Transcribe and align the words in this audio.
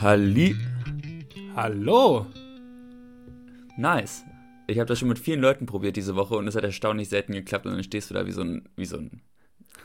Halli. 0.00 0.54
Hallo. 1.56 2.26
Nice. 3.76 4.22
Ich 4.68 4.78
habe 4.78 4.86
das 4.86 5.00
schon 5.00 5.08
mit 5.08 5.18
vielen 5.18 5.40
Leuten 5.40 5.66
probiert 5.66 5.96
diese 5.96 6.14
Woche 6.14 6.36
und 6.36 6.46
es 6.46 6.54
hat 6.54 6.62
erstaunlich 6.62 7.08
selten 7.08 7.32
geklappt 7.32 7.66
und 7.66 7.72
dann 7.72 7.82
stehst 7.82 8.08
du 8.08 8.14
da 8.14 8.24
wie 8.24 8.30
so 8.30 8.42
ein, 8.42 8.68
wie 8.76 8.84
so 8.84 8.96
ein 8.98 9.22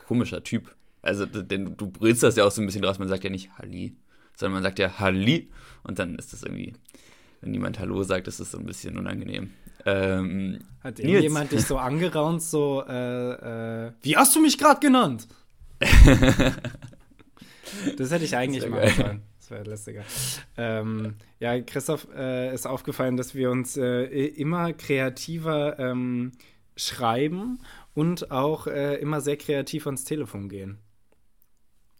komischer 0.06 0.44
Typ. 0.44 0.72
Also 1.02 1.26
denn 1.26 1.76
du 1.76 1.90
brüllst 1.90 2.22
das 2.22 2.36
ja 2.36 2.44
auch 2.44 2.52
so 2.52 2.62
ein 2.62 2.66
bisschen 2.66 2.82
draus, 2.82 3.00
man 3.00 3.08
sagt 3.08 3.24
ja 3.24 3.30
nicht 3.30 3.58
Halli, 3.58 3.96
sondern 4.36 4.54
man 4.54 4.62
sagt 4.62 4.78
ja 4.78 5.00
Halli 5.00 5.50
und 5.82 5.98
dann 5.98 6.14
ist 6.14 6.32
das 6.32 6.44
irgendwie, 6.44 6.74
wenn 7.40 7.50
niemand 7.50 7.80
Hallo 7.80 8.04
sagt, 8.04 8.28
ist 8.28 8.38
das 8.38 8.52
so 8.52 8.58
ein 8.58 8.66
bisschen 8.66 8.96
unangenehm. 8.96 9.50
Ähm, 9.84 10.60
Hat 10.84 11.00
irgendjemand 11.00 11.50
dich 11.50 11.66
so 11.66 11.76
angeraunt, 11.76 12.40
so, 12.40 12.84
äh, 12.88 13.86
äh, 13.86 13.92
wie 14.02 14.16
hast 14.16 14.36
du 14.36 14.40
mich 14.40 14.58
gerade 14.58 14.78
genannt? 14.78 15.26
das 17.96 18.12
hätte 18.12 18.24
ich 18.24 18.36
eigentlich 18.36 18.68
mal 18.68 18.82
gefallen. 18.82 19.22
Das 19.44 19.50
wäre 19.50 19.64
lustiger. 19.64 20.04
Ähm, 20.56 21.16
ja, 21.38 21.60
Christoph 21.60 22.08
äh, 22.16 22.54
ist 22.54 22.66
aufgefallen, 22.66 23.18
dass 23.18 23.34
wir 23.34 23.50
uns 23.50 23.76
äh, 23.76 24.04
immer 24.06 24.72
kreativer 24.72 25.78
ähm, 25.78 26.32
schreiben 26.78 27.60
und 27.92 28.30
auch 28.30 28.66
äh, 28.66 28.94
immer 28.94 29.20
sehr 29.20 29.36
kreativ 29.36 29.84
ans 29.84 30.04
Telefon 30.04 30.48
gehen. 30.48 30.78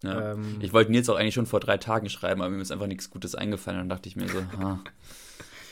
Ja. 0.03 0.33
Ähm, 0.33 0.57
ich 0.61 0.73
wollte 0.73 0.91
Nils 0.91 1.11
auch 1.11 1.17
eigentlich 1.17 1.35
schon 1.35 1.45
vor 1.45 1.61
drei 1.61 1.77
Tagen 1.77 2.09
schreiben, 2.09 2.41
aber 2.41 2.49
mir 2.49 2.63
ist 2.63 2.71
einfach 2.73 2.87
nichts 2.87 3.11
Gutes 3.11 3.35
eingefallen. 3.35 3.79
Dann 3.79 3.89
dachte 3.91 4.09
ich 4.09 4.17
mir 4.17 4.27
so, 4.27 4.43
ha, 4.59 4.83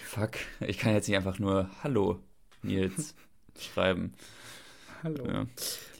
fuck, 0.05 0.33
ich 0.61 0.77
kann 0.77 0.93
jetzt 0.93 1.09
nicht 1.09 1.17
einfach 1.17 1.39
nur 1.39 1.71
Hallo 1.83 2.19
Nils 2.61 3.15
schreiben. 3.59 4.13
Hallo. 5.03 5.27
Ja. 5.27 5.47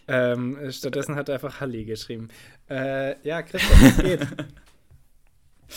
Ähm, 0.07 0.71
stattdessen 0.71 1.17
hat 1.17 1.31
er 1.31 1.37
einfach 1.37 1.61
Halli 1.61 1.87
geschrieben. 1.87 2.29
Äh, 2.69 3.27
ja, 3.27 3.41
Christoph, 3.41 3.83
was 3.83 3.97
geht? 3.97 4.27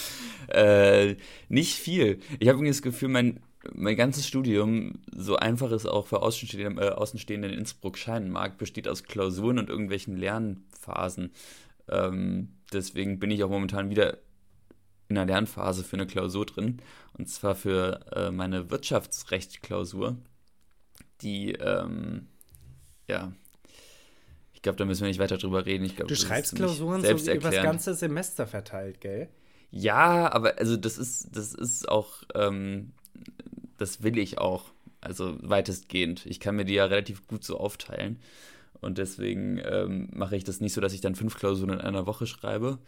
äh, 0.48 1.16
nicht 1.50 1.76
viel. 1.76 2.20
Ich 2.40 2.48
habe 2.50 2.66
das 2.66 2.82
Gefühl, 2.82 3.10
mein, 3.10 3.40
mein 3.74 3.96
ganzes 3.96 4.28
Studium, 4.28 5.00
so 5.16 5.36
einfach 5.36 5.72
es 5.72 5.86
auch 5.86 6.08
für 6.08 6.22
Außenstehende, 6.22 6.82
äh, 6.82 6.90
Außenstehende 6.92 7.50
in 7.50 7.60
Innsbruck 7.60 7.98
scheinen 7.98 8.32
mag, 8.32 8.58
besteht 8.58 8.88
aus 8.88 9.04
Klausuren 9.04 9.60
und 9.60 9.70
irgendwelchen 9.70 10.18
Lernphasen. 10.18 11.32
Ähm, 11.90 12.50
deswegen 12.74 13.20
bin 13.20 13.32
ich 13.32 13.44
auch 13.44 13.50
momentan 13.50 13.90
wieder 13.90 14.18
in 15.08 15.18
einer 15.18 15.26
Lernphase 15.26 15.84
für 15.84 15.98
eine 15.98 16.08
Klausur 16.08 16.46
drin. 16.46 16.82
Und 17.18 17.30
zwar 17.30 17.56
für 17.56 18.00
äh, 18.16 18.32
meine 18.32 18.70
Wirtschaftsrecht-Klausur, 18.72 20.18
die, 21.22 21.54
ähm, 21.54 22.28
ja, 23.08 23.32
ich 24.54 24.62
glaube, 24.62 24.78
da 24.78 24.86
müssen 24.86 25.02
wir 25.02 25.08
nicht 25.08 25.20
weiter 25.20 25.38
drüber 25.38 25.66
reden. 25.66 25.86
Ich 25.86 25.96
glaub, 25.96 26.08
du 26.08 26.16
schreibst 26.16 26.56
Klausuren 26.56 27.02
so 27.02 27.32
über 27.32 27.52
das 27.52 27.64
ganze 27.64 27.94
Semester 27.94 28.48
verteilt, 28.48 29.00
gell? 29.00 29.30
Ja, 29.72 30.32
aber 30.32 30.58
also 30.58 30.78
das 30.78 30.98
ist, 30.98 31.36
das 31.36 31.54
ist 31.54 31.90
auch, 31.90 32.24
ähm, 32.34 32.94
das 33.78 34.04
will 34.04 34.18
ich 34.18 34.38
auch. 34.38 34.72
Also 35.02 35.38
weitestgehend. 35.42 36.26
Ich 36.26 36.40
kann 36.40 36.56
mir 36.56 36.66
die 36.66 36.74
ja 36.74 36.86
relativ 36.86 37.28
gut 37.28 37.44
so 37.44 37.60
aufteilen. 37.60 38.20
Und 38.82 38.98
deswegen 38.98 39.60
ähm, 39.64 40.10
mache 40.14 40.36
ich 40.36 40.44
das 40.44 40.62
nicht 40.62 40.74
so, 40.74 40.82
dass 40.82 40.94
ich 40.94 41.02
dann 41.02 41.16
fünf 41.16 41.38
Klausuren 41.38 41.72
in 41.72 41.82
einer 41.82 42.08
Woche 42.08 42.26
schreibe, 42.26 42.80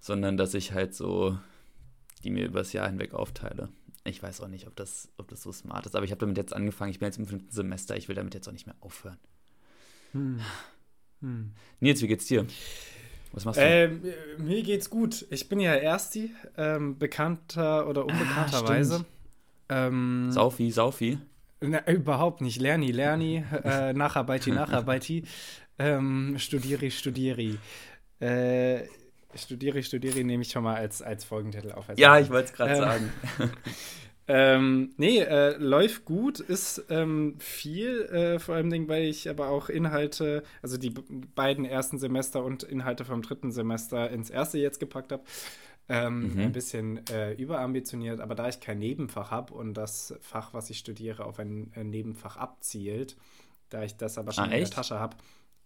sondern 0.00 0.36
dass 0.36 0.54
ich 0.54 0.72
halt 0.72 0.94
so 0.94 1.38
die 2.24 2.30
mir 2.30 2.46
übers 2.46 2.72
Jahr 2.72 2.88
hinweg 2.88 3.14
aufteile. 3.14 3.68
Ich 4.04 4.22
weiß 4.22 4.40
auch 4.40 4.48
nicht, 4.48 4.66
ob 4.66 4.76
das, 4.76 5.08
ob 5.16 5.28
das 5.28 5.42
so 5.42 5.52
smart 5.52 5.86
ist, 5.86 5.94
aber 5.94 6.04
ich 6.04 6.10
habe 6.10 6.20
damit 6.20 6.36
jetzt 6.36 6.54
angefangen. 6.54 6.90
Ich 6.90 6.98
bin 6.98 7.06
jetzt 7.06 7.18
im 7.18 7.26
fünften 7.26 7.50
Semester. 7.50 7.96
Ich 7.96 8.08
will 8.08 8.16
damit 8.16 8.34
jetzt 8.34 8.48
auch 8.48 8.52
nicht 8.52 8.66
mehr 8.66 8.76
aufhören. 8.80 9.18
Hm. 10.12 10.40
Hm. 11.20 11.52
Nils, 11.80 12.02
wie 12.02 12.08
geht's 12.08 12.26
dir? 12.26 12.46
Was 13.32 13.44
machst 13.44 13.60
du? 13.60 13.64
Ähm, 13.64 14.02
mir 14.38 14.62
geht's 14.62 14.90
gut. 14.90 15.26
Ich 15.30 15.48
bin 15.48 15.60
ja 15.60 15.74
Ersti, 15.74 16.30
ähm, 16.56 16.98
bekannter 16.98 17.88
oder 17.88 18.04
unbekannterweise. 18.04 19.04
Ah, 19.68 19.86
ähm, 19.86 20.30
Saufi, 20.30 20.70
Saufi. 20.70 21.18
Na, 21.60 21.86
überhaupt 21.88 22.40
nicht. 22.40 22.60
Lerni, 22.60 22.90
Lerni, 22.90 23.44
äh, 23.64 23.92
Nacharbeiti, 23.94 24.50
Nacharbeiti. 24.50 25.24
ähm, 25.78 26.34
studieri, 26.38 26.90
studieri. 26.90 27.58
Äh, 28.20 28.82
studiere, 29.34 29.82
studiere, 29.82 30.22
nehme 30.24 30.42
ich 30.42 30.50
schon 30.50 30.64
mal 30.64 30.76
als, 30.76 31.00
als 31.02 31.24
Folgentitel 31.24 31.72
auf. 31.72 31.88
Als 31.88 31.98
ja, 31.98 32.18
ich 32.18 32.30
wollte 32.30 32.50
es 32.50 32.52
gerade 32.52 32.72
ähm, 32.74 32.80
sagen. 32.80 33.12
ähm, 34.28 34.92
nee, 34.96 35.18
äh, 35.18 35.56
läuft 35.56 36.04
gut, 36.04 36.38
ist 36.38 36.84
ähm, 36.90 37.34
viel, 37.38 38.02
äh, 38.02 38.38
vor 38.38 38.54
allem, 38.54 38.88
weil 38.88 39.04
ich 39.04 39.28
aber 39.28 39.48
auch 39.48 39.68
Inhalte, 39.68 40.44
also 40.62 40.76
die 40.76 40.90
beiden 40.90 41.64
ersten 41.64 41.98
Semester 41.98 42.44
und 42.44 42.62
Inhalte 42.62 43.04
vom 43.04 43.22
dritten 43.22 43.50
Semester 43.50 44.10
ins 44.10 44.30
erste 44.30 44.58
jetzt 44.58 44.78
gepackt 44.78 45.12
habe. 45.12 45.24
Ähm, 45.88 46.34
mhm. 46.34 46.40
Ein 46.40 46.52
bisschen 46.52 47.06
äh, 47.08 47.32
überambitioniert, 47.32 48.20
aber 48.20 48.36
da 48.36 48.48
ich 48.48 48.60
kein 48.60 48.78
Nebenfach 48.78 49.32
habe 49.32 49.52
und 49.52 49.74
das 49.74 50.14
Fach, 50.20 50.54
was 50.54 50.70
ich 50.70 50.78
studiere, 50.78 51.24
auf 51.24 51.40
ein 51.40 51.72
äh, 51.74 51.82
Nebenfach 51.82 52.36
abzielt, 52.36 53.16
da 53.68 53.82
ich 53.82 53.96
das 53.96 54.16
aber 54.16 54.32
schon 54.32 54.44
ah, 54.44 54.52
in 54.52 54.60
der 54.60 54.70
Tasche 54.70 55.00
habe, 55.00 55.16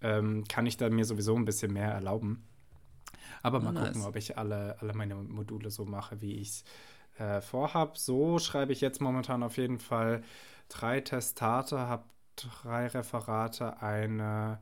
ähm, 0.01 0.45
kann 0.49 0.65
ich 0.65 0.79
da 0.79 0.89
mir 0.89 1.05
sowieso 1.05 1.37
ein 1.37 1.45
bisschen 1.45 1.73
mehr 1.75 1.91
erlauben. 1.91 2.45
Aber 3.43 3.61
mal 3.61 3.77
oh, 3.77 3.85
gucken, 3.85 4.03
ob 4.05 4.17
ich 4.17 4.39
alle, 4.39 4.81
alle 4.81 4.95
meine 4.95 5.15
Module 5.15 5.71
so 5.71 5.85
mache, 5.85 6.21
wie 6.23 6.37
ich 6.37 6.49
es 6.49 6.65
äh, 7.19 7.41
vorhab. 7.41 7.99
So 7.99 8.39
schreibe 8.39 8.73
ich 8.73 8.81
jetzt 8.81 9.01
momentan 9.01 9.43
auf 9.43 9.57
jeden 9.57 9.79
Fall 9.79 10.23
drei 10.69 11.01
Testate, 11.01 11.79
habe 11.79 12.05
drei 12.37 12.87
Referate, 12.89 13.81
eine 13.81 14.61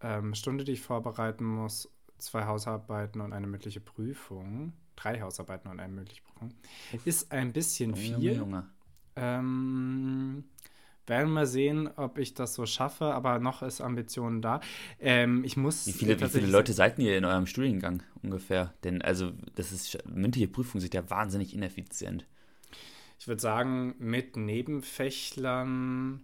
ähm, 0.00 0.34
Stunde, 0.34 0.64
die 0.64 0.72
ich 0.72 0.82
vorbereiten 0.82 1.44
muss, 1.44 1.90
zwei 2.18 2.44
Hausarbeiten 2.44 3.20
und 3.20 3.32
eine 3.32 3.46
mündliche 3.46 3.80
Prüfung. 3.80 4.72
Drei 4.96 5.20
Hausarbeiten 5.20 5.70
und 5.70 5.78
eine 5.78 5.92
mündliche 5.92 6.22
Prüfung. 6.22 6.54
Ist 7.04 7.30
ein 7.30 7.52
bisschen 7.52 7.94
viel. 7.94 8.14
Junge, 8.14 8.32
Junge. 8.32 8.66
Ähm, 9.14 10.44
werden 11.08 11.32
wir 11.32 11.46
sehen, 11.46 11.88
ob 11.96 12.18
ich 12.18 12.34
das 12.34 12.54
so 12.54 12.66
schaffe, 12.66 13.06
aber 13.06 13.38
noch 13.38 13.62
ist 13.62 13.80
Ambition 13.80 14.42
da. 14.42 14.60
Ähm, 15.00 15.44
ich 15.44 15.56
muss. 15.56 15.86
Wie 15.86 15.92
viele, 15.92 16.20
wie 16.20 16.28
viele 16.28 16.46
Leute 16.46 16.72
seid 16.72 16.98
ihr 16.98 17.16
in 17.16 17.24
eurem 17.24 17.46
Studiengang 17.46 18.02
ungefähr? 18.22 18.74
Denn 18.84 19.02
also, 19.02 19.32
das 19.54 19.72
ist 19.72 19.98
mündliche 20.06 20.48
Prüfung 20.48 20.80
sind 20.80 20.94
ja 20.94 21.08
wahnsinnig 21.10 21.54
ineffizient. 21.54 22.26
Ich 23.18 23.26
würde 23.26 23.40
sagen, 23.40 23.94
mit 23.98 24.36
Nebenfächlern 24.36 26.22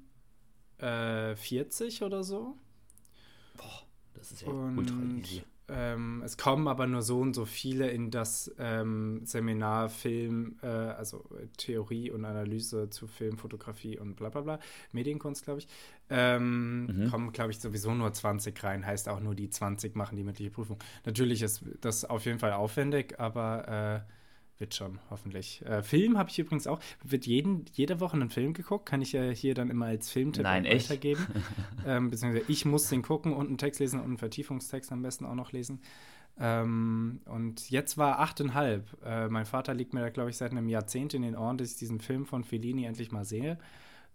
äh, 0.78 1.34
40 1.34 2.02
oder 2.02 2.22
so. 2.22 2.56
Boah, 3.56 3.82
das 4.14 4.32
ist 4.32 4.42
ja 4.42 4.48
Und 4.48 4.78
ultra 4.78 4.96
easy. 5.18 5.42
Ähm, 5.68 6.22
es 6.24 6.36
kommen 6.36 6.68
aber 6.68 6.86
nur 6.86 7.00
so 7.00 7.20
und 7.20 7.34
so 7.34 7.46
viele 7.46 7.88
in 7.90 8.10
das 8.10 8.54
ähm, 8.58 9.22
Seminar 9.24 9.88
Film, 9.88 10.58
äh, 10.62 10.66
also 10.66 11.24
Theorie 11.56 12.10
und 12.10 12.24
Analyse 12.24 12.90
zu 12.90 13.06
Film, 13.06 13.38
Fotografie 13.38 13.98
und 13.98 14.14
bla 14.16 14.28
bla 14.28 14.42
bla, 14.42 14.60
Medienkunst, 14.92 15.44
glaube 15.44 15.60
ich. 15.60 15.68
Ähm, 16.10 16.86
mhm. 16.86 17.10
Kommen, 17.10 17.32
glaube 17.32 17.50
ich, 17.50 17.60
sowieso 17.60 17.94
nur 17.94 18.12
20 18.12 18.62
rein, 18.62 18.84
heißt 18.84 19.08
auch 19.08 19.20
nur 19.20 19.34
die 19.34 19.48
20 19.48 19.96
machen 19.96 20.16
die 20.16 20.24
mündliche 20.24 20.50
Prüfung. 20.50 20.78
Natürlich 21.06 21.40
ist 21.40 21.64
das 21.80 22.04
auf 22.04 22.26
jeden 22.26 22.38
Fall 22.38 22.52
aufwendig, 22.52 23.18
aber 23.18 24.04
äh, 24.06 24.23
wird 24.58 24.74
schon, 24.74 25.00
hoffentlich. 25.10 25.62
Äh, 25.66 25.82
Film 25.82 26.16
habe 26.16 26.30
ich 26.30 26.38
übrigens 26.38 26.66
auch. 26.66 26.80
Wird 27.02 27.26
jeden, 27.26 27.64
jede 27.72 28.00
Woche 28.00 28.14
einen 28.14 28.30
Film 28.30 28.52
geguckt. 28.54 28.86
Kann 28.86 29.02
ich 29.02 29.12
ja 29.12 29.30
hier 29.30 29.54
dann 29.54 29.70
immer 29.70 29.86
als 29.86 30.10
Filmtipp 30.10 30.44
Nein, 30.44 30.64
weitergeben. 30.64 31.26
ähm, 31.86 32.10
beziehungsweise 32.10 32.44
ich 32.48 32.64
muss 32.64 32.88
den 32.88 33.02
gucken 33.02 33.32
und 33.32 33.48
einen 33.48 33.58
Text 33.58 33.80
lesen 33.80 33.98
und 33.98 34.06
einen 34.06 34.18
Vertiefungstext 34.18 34.92
am 34.92 35.02
besten 35.02 35.24
auch 35.24 35.34
noch 35.34 35.52
lesen. 35.52 35.80
Ähm, 36.38 37.20
und 37.26 37.70
jetzt 37.70 37.98
war 37.98 38.20
achteinhalb. 38.20 38.96
Äh, 39.04 39.28
mein 39.28 39.46
Vater 39.46 39.74
liegt 39.74 39.94
mir 39.94 40.00
da, 40.00 40.10
glaube 40.10 40.30
ich, 40.30 40.36
seit 40.36 40.50
einem 40.50 40.68
Jahrzehnt 40.68 41.14
in 41.14 41.22
den 41.22 41.36
Ohren, 41.36 41.58
dass 41.58 41.70
ich 41.70 41.76
diesen 41.76 42.00
Film 42.00 42.26
von 42.26 42.44
Fellini 42.44 42.84
endlich 42.84 43.12
mal 43.12 43.24
sehe. 43.24 43.58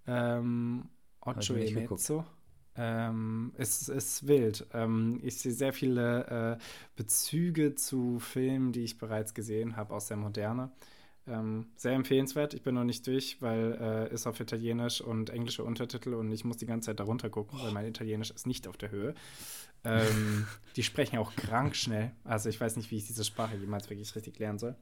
Ähm, 0.08 0.90
Ocho 1.22 1.56
e 1.56 1.72
Mezzo. 1.74 2.26
Ähm, 2.76 3.52
es 3.58 3.90
ist 3.90 4.28
wild. 4.28 4.68
Ähm, 4.74 5.20
ich 5.24 5.38
sehe 5.38 5.52
sehr 5.52 5.74
viele 5.74 6.58
äh, 6.60 6.64
Bezüge 6.96 7.76
zu 7.76 8.20
Filmen, 8.20 8.72
die 8.72 8.84
ich 8.84 8.98
bereits 8.98 9.34
gesehen 9.34 9.76
habe 9.76 9.94
aus 9.94 10.08
der 10.08 10.18
Moderne. 10.18 10.72
Ähm, 11.28 11.68
sehr 11.76 11.94
empfehlenswert. 11.94 12.54
Ich 12.54 12.64
bin 12.64 12.76
noch 12.76 12.84
nicht 12.84 13.06
durch, 13.06 13.42
weil 13.42 13.78
äh, 13.80 14.14
ist 14.14 14.26
auf 14.26 14.40
Italienisch 14.40 15.02
und 15.02 15.30
englische 15.30 15.64
Untertitel 15.64 16.14
und 16.14 16.32
ich 16.32 16.44
muss 16.44 16.58
die 16.58 16.66
ganze 16.66 16.88
Zeit 16.88 17.00
darunter 17.00 17.30
gucken, 17.30 17.60
weil 17.62 17.72
mein 17.72 17.86
Italienisch 17.86 18.32
ist 18.32 18.48
nicht 18.48 18.68
auf 18.68 18.78
der 18.78 18.92
Höhe. 18.92 19.14
Ähm, 19.84 20.48
die 20.76 20.84
sprechen 20.84 21.20
auch 21.20 21.36
krank 21.36 21.76
schnell. 21.76 22.12
Also 22.24 22.50
ich 22.50 22.60
weiß 22.60 22.78
nicht, 22.78 22.90
wie 22.92 22.98
ich 22.98 23.08
diese 23.08 23.24
Sprache 23.24 23.56
jemals 23.58 23.90
wirklich 23.90 24.16
richtig 24.16 24.40
lernen 24.40 24.58
soll. 24.60 24.76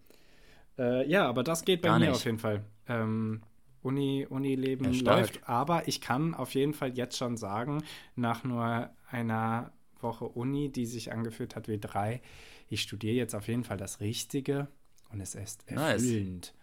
Äh, 0.77 1.09
ja, 1.09 1.27
aber 1.27 1.43
das 1.43 1.65
geht 1.65 1.81
bei 1.81 1.89
Gar 1.89 1.99
mir 1.99 2.07
nicht. 2.07 2.15
auf 2.15 2.25
jeden 2.25 2.39
Fall. 2.39 2.63
Ähm, 2.87 3.41
Uni, 3.87 4.27
Unileben 4.29 4.91
ja, 4.91 5.15
läuft. 5.15 5.47
Aber 5.47 5.87
ich 5.87 6.01
kann 6.01 6.35
auf 6.35 6.53
jeden 6.53 6.73
Fall 6.73 6.97
jetzt 6.97 7.17
schon 7.17 7.37
sagen, 7.37 7.83
nach 8.15 8.43
nur 8.43 8.89
einer 9.09 9.71
Woche 10.01 10.25
Uni, 10.25 10.69
die 10.69 10.85
sich 10.85 11.11
angefühlt 11.11 11.55
hat 11.55 11.67
wie 11.67 11.79
drei, 11.79 12.21
ich 12.69 12.81
studiere 12.81 13.15
jetzt 13.15 13.33
auf 13.33 13.47
jeden 13.47 13.63
Fall 13.63 13.77
das 13.77 14.01
Richtige 14.01 14.67
und 15.09 15.21
es 15.21 15.35
ist 15.35 15.67
erfüllend. 15.69 16.53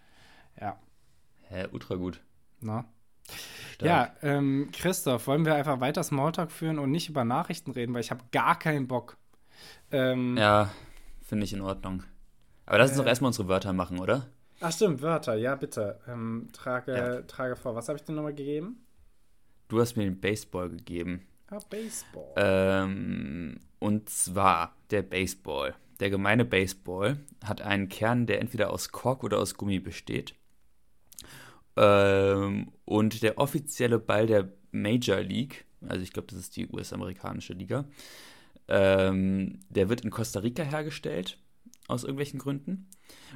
Nice. 0.56 0.60
Ja. 0.60 0.78
Hä, 1.48 1.66
ultra 1.72 1.94
gut. 1.94 2.20
Na? 2.60 2.84
Ja, 3.80 4.14
ähm, 4.22 4.68
Christoph, 4.72 5.26
wollen 5.26 5.46
wir 5.46 5.54
einfach 5.54 5.80
weiter 5.80 6.02
Smalltalk 6.02 6.52
führen 6.52 6.78
und 6.78 6.90
nicht 6.90 7.08
über 7.08 7.24
Nachrichten 7.24 7.70
reden, 7.70 7.94
weil 7.94 8.02
ich 8.02 8.10
habe 8.10 8.22
gar 8.32 8.58
keinen 8.58 8.86
Bock. 8.86 9.16
Ähm, 9.90 10.36
ja, 10.36 10.70
finde 11.22 11.44
ich 11.44 11.52
in 11.54 11.62
Ordnung. 11.62 12.04
Aber 12.66 12.78
lass 12.78 12.90
uns 12.90 12.98
äh, 12.98 13.02
doch 13.02 13.08
erstmal 13.08 13.28
unsere 13.28 13.48
Wörter 13.48 13.72
machen, 13.72 13.98
oder? 13.98 14.28
Ach 14.66 14.72
stimmt, 14.72 15.02
Wörter, 15.02 15.34
ja 15.34 15.56
bitte. 15.56 16.00
Ähm, 16.08 16.48
trage, 16.54 16.96
ja. 16.96 17.22
trage 17.22 17.54
vor. 17.54 17.74
Was 17.74 17.88
habe 17.88 17.98
ich 17.98 18.04
dir 18.04 18.12
nochmal 18.12 18.32
gegeben? 18.32 18.82
Du 19.68 19.78
hast 19.78 19.94
mir 19.94 20.04
den 20.04 20.18
Baseball 20.18 20.70
gegeben. 20.70 21.26
Ah, 21.50 21.58
Baseball. 21.68 22.32
Ähm, 22.36 23.60
und 23.78 24.08
zwar 24.08 24.74
der 24.90 25.02
Baseball. 25.02 25.74
Der 26.00 26.08
gemeine 26.08 26.46
Baseball 26.46 27.18
hat 27.44 27.60
einen 27.60 27.90
Kern, 27.90 28.24
der 28.24 28.40
entweder 28.40 28.70
aus 28.70 28.90
Kork 28.90 29.22
oder 29.22 29.38
aus 29.38 29.54
Gummi 29.54 29.80
besteht. 29.80 30.34
Ähm, 31.76 32.72
und 32.86 33.22
der 33.22 33.36
offizielle 33.36 33.98
Ball 33.98 34.26
der 34.26 34.50
Major 34.70 35.20
League, 35.20 35.66
also 35.86 36.00
ich 36.00 36.10
glaube, 36.14 36.28
das 36.28 36.38
ist 36.38 36.56
die 36.56 36.68
US-amerikanische 36.68 37.52
Liga, 37.52 37.84
ähm, 38.68 39.60
der 39.68 39.90
wird 39.90 40.00
in 40.00 40.10
Costa 40.10 40.40
Rica 40.40 40.62
hergestellt, 40.62 41.38
aus 41.88 42.04
irgendwelchen 42.04 42.38
Gründen. 42.38 42.88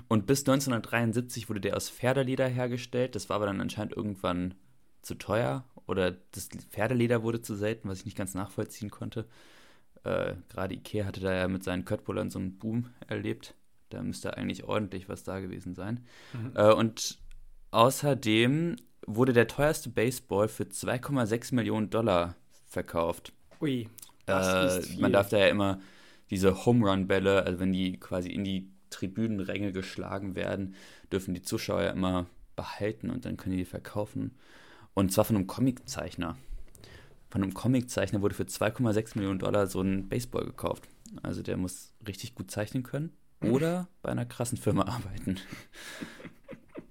Und 0.09 0.27
bis 0.27 0.41
1973 0.41 1.49
wurde 1.49 1.61
der 1.61 1.77
aus 1.77 1.91
Pferdeleder 1.91 2.47
hergestellt. 2.47 3.15
Das 3.15 3.29
war 3.29 3.37
aber 3.37 3.47
dann 3.47 3.61
anscheinend 3.61 3.97
irgendwann 3.97 4.55
zu 5.03 5.15
teuer 5.15 5.65
oder 5.87 6.12
das 6.33 6.49
Pferdeleder 6.71 7.23
wurde 7.23 7.41
zu 7.41 7.55
selten, 7.55 7.89
was 7.89 8.00
ich 8.00 8.05
nicht 8.05 8.17
ganz 8.17 8.35
nachvollziehen 8.35 8.91
konnte. 8.91 9.27
Äh, 10.05 10.35
Gerade 10.49 10.75
Ikea 10.75 11.05
hatte 11.05 11.21
da 11.21 11.35
ja 11.35 11.49
mit 11.49 11.65
seinen 11.65 11.85
Köttbullern 11.85 12.31
so 12.31 12.39
einen 12.39 12.59
Boom 12.59 12.91
erlebt. 13.06 13.55
Da 13.91 14.03
müsste 14.03 14.37
eigentlich 14.37 14.65
ordentlich 14.65 15.09
was 15.09 15.25
da 15.25 15.41
gewesen 15.41 15.75
sein. 15.75 16.05
Mhm. 16.35 16.53
Äh, 16.55 16.73
und 16.73 17.19
außerdem 17.71 18.77
wurde 19.06 19.33
der 19.33 19.49
teuerste 19.49 19.89
Baseball 19.89 20.49
für 20.49 20.65
2,6 20.65 21.55
Millionen 21.55 21.91
Dollar 21.91 22.35
verkauft. 22.67 23.33
Ui. 23.61 23.89
Äh, 24.27 24.81
man 24.99 25.12
darf 25.12 25.31
da 25.31 25.39
ja 25.39 25.47
immer 25.47 25.81
diese 26.31 26.65
Home 26.67 26.89
Run 26.89 27.07
Bälle, 27.07 27.45
also 27.45 27.61
wenn 27.61 27.73
die 27.73 27.99
quasi 27.99 28.29
in 28.29 28.45
die 28.45 28.71
Tribünenränge 28.91 29.73
geschlagen 29.73 30.35
werden, 30.35 30.75
dürfen 31.13 31.35
die 31.35 31.43
Zuschauer 31.43 31.83
ja 31.83 31.91
immer 31.91 32.27
behalten 32.57 33.11
und 33.11 33.25
dann 33.25 33.37
können 33.37 33.53
die 33.57 33.65
die 33.65 33.71
verkaufen. 33.71 34.33
Und 34.95 35.13
zwar 35.13 35.25
von 35.25 35.37
einem 35.37 35.47
Comiczeichner. 35.47 36.37
Von 37.31 37.43
einem 37.43 37.55
Comiczeichner 37.55 38.23
wurde 38.23 38.35
für 38.35 38.45
2,6 38.45 39.17
Millionen 39.17 39.39
Dollar 39.39 39.67
so 39.67 39.81
ein 39.81 40.09
Baseball 40.09 40.45
gekauft. 40.45 40.89
Also 41.23 41.43
der 41.43 41.57
muss 41.57 41.95
richtig 42.07 42.35
gut 42.35 42.51
zeichnen 42.51 42.83
können 42.83 43.13
oder 43.41 43.89
bei 44.03 44.11
einer 44.11 44.27
krassen 44.27 44.59
Firma 44.59 44.83
arbeiten. 44.83 45.37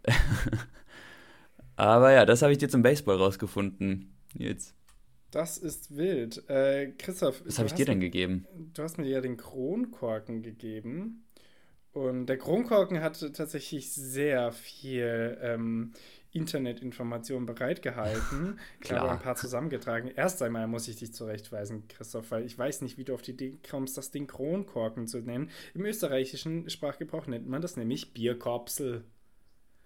Aber 1.75 2.11
ja, 2.11 2.25
das 2.25 2.41
habe 2.41 2.51
ich 2.51 2.57
dir 2.57 2.69
zum 2.69 2.81
Baseball 2.81 3.17
rausgefunden. 3.17 4.15
Jetzt. 4.33 4.73
Das 5.31 5.57
ist 5.57 5.95
wild. 5.95 6.49
Äh, 6.49 6.93
Christoph. 6.97 7.41
Was 7.45 7.57
habe 7.57 7.67
ich 7.67 7.73
dir 7.73 7.85
denn 7.85 7.99
gegeben? 7.99 8.47
Du 8.73 8.83
hast 8.83 8.97
mir 8.97 9.07
ja 9.07 9.21
den 9.21 9.37
Kronkorken 9.37 10.41
gegeben. 10.41 11.25
Und 11.91 12.27
der 12.27 12.37
Kronkorken 12.37 13.01
hat 13.01 13.19
tatsächlich 13.33 13.91
sehr 13.91 14.51
viel 14.51 15.37
ähm, 15.41 15.93
Internetinformationen 16.31 17.45
bereitgehalten. 17.45 18.59
Ich 18.83 18.91
habe 18.91 19.11
ein 19.11 19.19
paar 19.19 19.35
zusammengetragen. 19.35 20.11
Erst 20.15 20.41
einmal 20.41 20.67
muss 20.67 20.87
ich 20.87 20.97
dich 20.97 21.13
zurechtweisen, 21.13 21.87
Christoph, 21.87 22.31
weil 22.31 22.45
ich 22.45 22.57
weiß 22.57 22.81
nicht, 22.81 22.97
wie 22.97 23.03
du 23.03 23.13
auf 23.13 23.21
die 23.21 23.31
Idee 23.31 23.57
kommst, 23.69 23.97
das 23.97 24.11
Ding 24.11 24.27
Kronkorken 24.27 25.07
zu 25.07 25.19
nennen. 25.19 25.49
Im 25.73 25.85
österreichischen 25.85 26.69
Sprachgebrauch 26.69 27.27
nennt 27.27 27.47
man 27.47 27.61
das 27.61 27.75
nämlich 27.75 28.13
Bierkorpsel. 28.13 29.03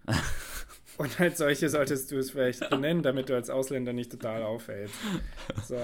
Und 1.01 1.19
als 1.19 1.39
solche 1.39 1.67
solltest 1.67 2.11
du 2.11 2.19
es 2.19 2.29
vielleicht 2.29 2.69
benennen, 2.69 3.01
damit 3.01 3.29
du 3.29 3.33
als 3.33 3.49
Ausländer 3.49 3.91
nicht 3.91 4.11
total 4.11 4.43
auffällst. 4.43 4.93
So. 5.67 5.79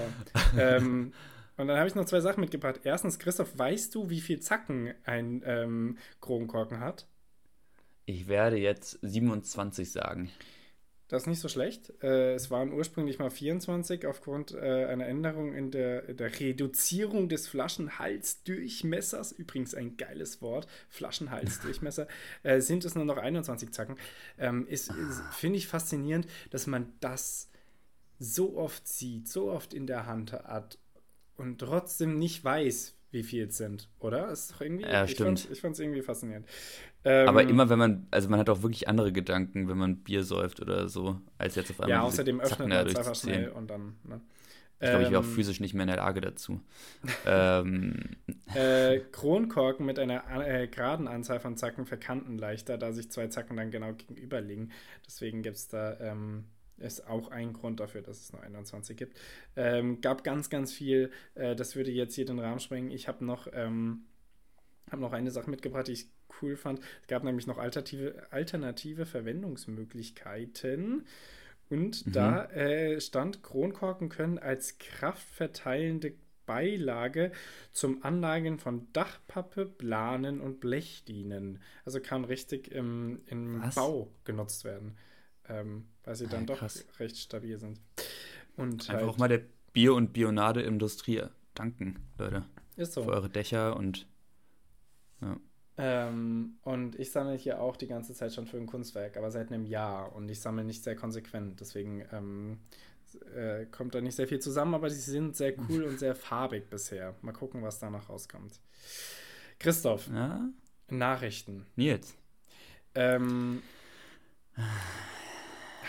Ähm, 0.56 1.12
und 1.56 1.66
dann 1.66 1.76
habe 1.76 1.88
ich 1.88 1.96
noch 1.96 2.04
zwei 2.04 2.20
Sachen 2.20 2.40
mitgebracht. 2.40 2.82
Erstens, 2.84 3.18
Christoph, 3.18 3.58
weißt 3.58 3.92
du, 3.96 4.10
wie 4.10 4.20
viel 4.20 4.38
Zacken 4.38 4.94
ein 5.04 5.42
ähm, 5.44 5.98
Kronkorken 6.20 6.78
hat? 6.78 7.08
Ich 8.06 8.28
werde 8.28 8.58
jetzt 8.58 9.00
27 9.02 9.90
sagen. 9.90 10.30
Das 11.08 11.22
ist 11.22 11.26
nicht 11.26 11.40
so 11.40 11.48
schlecht. 11.48 11.92
Äh, 12.02 12.34
es 12.34 12.50
waren 12.50 12.70
ursprünglich 12.70 13.18
mal 13.18 13.30
24 13.30 14.06
aufgrund 14.06 14.52
äh, 14.52 14.84
einer 14.84 15.06
Änderung 15.06 15.54
in 15.54 15.70
der, 15.70 16.02
der 16.12 16.38
Reduzierung 16.38 17.30
des 17.30 17.48
Flaschenhalsdurchmessers. 17.48 19.32
Übrigens 19.32 19.74
ein 19.74 19.96
geiles 19.96 20.42
Wort, 20.42 20.68
Flaschenhalsdurchmesser. 20.90 22.08
äh, 22.42 22.60
sind 22.60 22.84
es 22.84 22.94
nur 22.94 23.06
noch 23.06 23.16
21 23.16 23.72
Zacken. 23.72 23.96
Ähm, 24.36 24.66
ist, 24.68 24.90
ist 24.90 25.22
finde 25.32 25.56
ich 25.56 25.66
faszinierend, 25.66 26.26
dass 26.50 26.66
man 26.66 26.92
das 27.00 27.48
so 28.18 28.58
oft 28.58 28.86
sieht, 28.86 29.28
so 29.28 29.50
oft 29.50 29.72
in 29.72 29.86
der 29.86 30.06
Hand 30.06 30.32
hat 30.32 30.78
und 31.36 31.58
trotzdem 31.58 32.18
nicht 32.18 32.44
weiß, 32.44 32.97
wie 33.10 33.22
viel 33.22 33.48
es 33.48 33.56
sind, 33.56 33.88
oder? 33.98 34.30
Ist 34.30 34.52
doch 34.52 34.60
irgendwie. 34.60 34.84
Ja, 34.84 35.06
stimmt. 35.06 35.48
Ich 35.50 35.60
fand 35.60 35.74
es 35.74 35.80
irgendwie 35.80 36.02
faszinierend. 36.02 36.46
Ähm, 37.04 37.28
Aber 37.28 37.42
immer, 37.42 37.68
wenn 37.70 37.78
man, 37.78 38.06
also 38.10 38.28
man 38.28 38.38
hat 38.38 38.50
auch 38.50 38.62
wirklich 38.62 38.88
andere 38.88 39.12
Gedanken, 39.12 39.68
wenn 39.68 39.78
man 39.78 39.98
Bier 39.98 40.24
säuft 40.24 40.60
oder 40.60 40.88
so, 40.88 41.20
als 41.38 41.54
jetzt 41.54 41.70
auf 41.70 41.80
einmal. 41.80 41.90
Ja, 41.90 42.02
außerdem 42.02 42.40
öffnet 42.40 42.68
man 42.68 42.86
es 42.86 42.96
einfach 42.96 43.14
schnell 43.14 43.48
und 43.50 43.68
dann. 43.70 43.96
Ne? 44.04 44.20
Ich 44.80 44.88
glaube, 44.88 45.02
ich 45.02 45.10
wäre 45.10 45.20
auch 45.20 45.24
ähm, 45.24 45.32
physisch 45.32 45.58
nicht 45.58 45.74
mehr 45.74 45.82
in 45.82 45.88
der 45.88 45.96
Lage 45.96 46.20
dazu. 46.20 46.60
ähm. 47.26 48.16
äh, 48.54 49.00
Kronkorken 49.10 49.84
mit 49.84 49.98
einer 49.98 50.22
äh, 50.46 50.68
geraden 50.68 51.08
Anzahl 51.08 51.40
von 51.40 51.56
Zacken 51.56 51.84
verkanten 51.84 52.38
leichter, 52.38 52.78
da 52.78 52.92
sich 52.92 53.10
zwei 53.10 53.26
Zacken 53.26 53.56
dann 53.56 53.72
genau 53.72 53.92
gegenüber 53.94 54.40
liegen. 54.40 54.70
Deswegen 55.04 55.42
gibt 55.42 55.56
es 55.56 55.66
da 55.66 55.98
ähm, 55.98 56.44
ist 56.80 57.06
auch 57.06 57.30
ein 57.30 57.52
Grund 57.52 57.80
dafür, 57.80 58.02
dass 58.02 58.20
es 58.20 58.32
nur 58.32 58.42
21 58.42 58.96
gibt. 58.96 59.18
Ähm, 59.56 60.00
gab 60.00 60.24
ganz, 60.24 60.50
ganz 60.50 60.72
viel. 60.72 61.10
Äh, 61.34 61.56
das 61.56 61.76
würde 61.76 61.90
jetzt 61.90 62.14
hier 62.14 62.24
den 62.24 62.38
Rahmen 62.38 62.60
sprengen. 62.60 62.90
Ich 62.90 63.08
habe 63.08 63.24
noch, 63.24 63.48
ähm, 63.52 64.04
hab 64.90 65.00
noch 65.00 65.12
eine 65.12 65.30
Sache 65.30 65.50
mitgebracht, 65.50 65.88
die 65.88 65.92
ich 65.92 66.10
cool 66.42 66.56
fand. 66.56 66.80
Es 67.02 67.08
gab 67.08 67.24
nämlich 67.24 67.46
noch 67.46 67.58
alternative, 67.58 68.26
alternative 68.30 69.06
Verwendungsmöglichkeiten. 69.06 71.06
Und 71.68 72.06
mhm. 72.06 72.12
da 72.12 72.44
äh, 72.46 73.00
stand, 73.00 73.42
Kronkorken 73.42 74.08
können 74.08 74.38
als 74.38 74.78
kraftverteilende 74.78 76.14
Beilage 76.46 77.32
zum 77.72 78.02
Anlagen 78.02 78.58
von 78.58 78.90
Dachpappe, 78.94 79.66
Planen 79.66 80.40
und 80.40 80.60
Blech 80.60 81.04
dienen. 81.04 81.60
Also 81.84 82.00
kann 82.00 82.24
richtig 82.24 82.72
im, 82.72 83.20
im 83.26 83.62
Bau 83.74 84.10
genutzt 84.24 84.64
werden 84.64 84.96
ähm, 85.48 85.86
weil 86.08 86.16
sie 86.16 86.26
dann 86.26 86.46
ja, 86.46 86.56
doch 86.56 86.62
recht 86.98 87.18
stabil 87.18 87.58
sind. 87.58 87.78
Und 88.56 88.88
Einfach 88.88 88.94
halt, 88.94 89.04
auch 89.04 89.18
mal 89.18 89.28
der 89.28 89.42
Bier- 89.74 89.94
und 89.94 90.14
Bionadeindustrie 90.14 91.24
danken, 91.54 91.98
Leute. 92.16 92.46
Ist 92.76 92.94
so. 92.94 93.02
Für 93.02 93.10
eure 93.10 93.28
Dächer 93.28 93.76
und 93.76 94.06
ja. 95.20 95.36
Ähm, 95.76 96.56
und 96.62 96.98
ich 96.98 97.10
sammle 97.10 97.36
hier 97.36 97.60
auch 97.60 97.76
die 97.76 97.88
ganze 97.88 98.14
Zeit 98.14 98.32
schon 98.32 98.46
für 98.46 98.56
ein 98.56 98.66
Kunstwerk, 98.66 99.18
aber 99.18 99.30
seit 99.30 99.52
einem 99.52 99.66
Jahr 99.66 100.14
und 100.16 100.30
ich 100.30 100.40
sammle 100.40 100.64
nicht 100.64 100.82
sehr 100.82 100.96
konsequent. 100.96 101.60
Deswegen 101.60 102.02
ähm, 102.10 102.58
äh, 103.36 103.66
kommt 103.66 103.94
da 103.94 104.00
nicht 104.00 104.16
sehr 104.16 104.28
viel 104.28 104.40
zusammen, 104.40 104.74
aber 104.74 104.88
sie 104.88 105.10
sind 105.10 105.36
sehr 105.36 105.54
cool 105.68 105.84
und 105.84 105.98
sehr 105.98 106.14
farbig 106.14 106.70
bisher. 106.70 107.16
Mal 107.20 107.32
gucken, 107.32 107.62
was 107.62 107.80
da 107.80 107.90
noch 107.90 108.08
rauskommt. 108.08 108.60
Christoph, 109.58 110.08
ja? 110.08 110.48
Nachrichten. 110.88 111.66
Nils. 111.76 112.16
Ähm, 112.94 113.62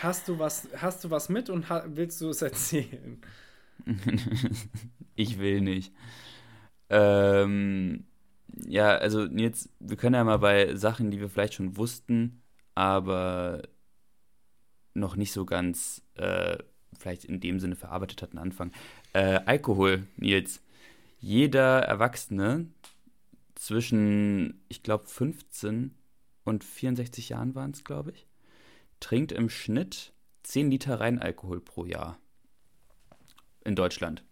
Hast 0.02 0.28
du 0.28 0.38
was, 0.38 0.66
hast 0.76 1.04
du 1.04 1.10
was 1.10 1.28
mit 1.28 1.50
und 1.50 1.68
willst 1.68 2.22
du 2.22 2.30
es 2.30 2.40
erzählen? 2.40 3.20
ich 5.14 5.38
will 5.38 5.60
nicht. 5.60 5.92
Ähm, 6.88 8.06
ja, 8.66 8.96
also 8.96 9.26
jetzt, 9.26 9.68
wir 9.78 9.98
können 9.98 10.14
ja 10.14 10.24
mal 10.24 10.38
bei 10.38 10.74
Sachen, 10.74 11.10
die 11.10 11.20
wir 11.20 11.28
vielleicht 11.28 11.52
schon 11.52 11.76
wussten, 11.76 12.40
aber 12.74 13.60
noch 14.94 15.16
nicht 15.16 15.32
so 15.32 15.44
ganz 15.44 16.02
äh, 16.14 16.56
vielleicht 16.98 17.26
in 17.26 17.40
dem 17.40 17.60
Sinne 17.60 17.76
verarbeitet 17.76 18.22
hatten, 18.22 18.38
anfangen. 18.38 18.72
Äh, 19.12 19.40
Alkohol, 19.44 20.06
Nils. 20.16 20.62
Jeder 21.18 21.80
Erwachsene 21.80 22.68
zwischen, 23.54 24.64
ich 24.68 24.82
glaube, 24.82 25.04
15 25.04 25.94
und 26.44 26.64
64 26.64 27.28
Jahren 27.28 27.54
waren 27.54 27.72
es, 27.72 27.84
glaube 27.84 28.12
ich, 28.12 28.29
trinkt 29.00 29.32
im 29.32 29.48
Schnitt 29.48 30.12
10 30.44 30.70
Liter 30.70 31.00
Reinalkohol 31.00 31.60
pro 31.60 31.84
Jahr. 31.84 32.18
In 33.64 33.76
Deutschland. 33.76 34.24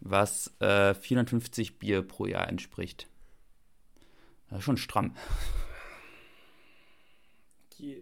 Was 0.00 0.54
äh, 0.60 0.94
450 0.94 1.78
Bier 1.78 2.02
pro 2.02 2.26
Jahr 2.26 2.48
entspricht. 2.48 3.08
Das 4.48 4.60
ist 4.60 4.64
schon 4.64 4.76
stramm. 4.76 5.14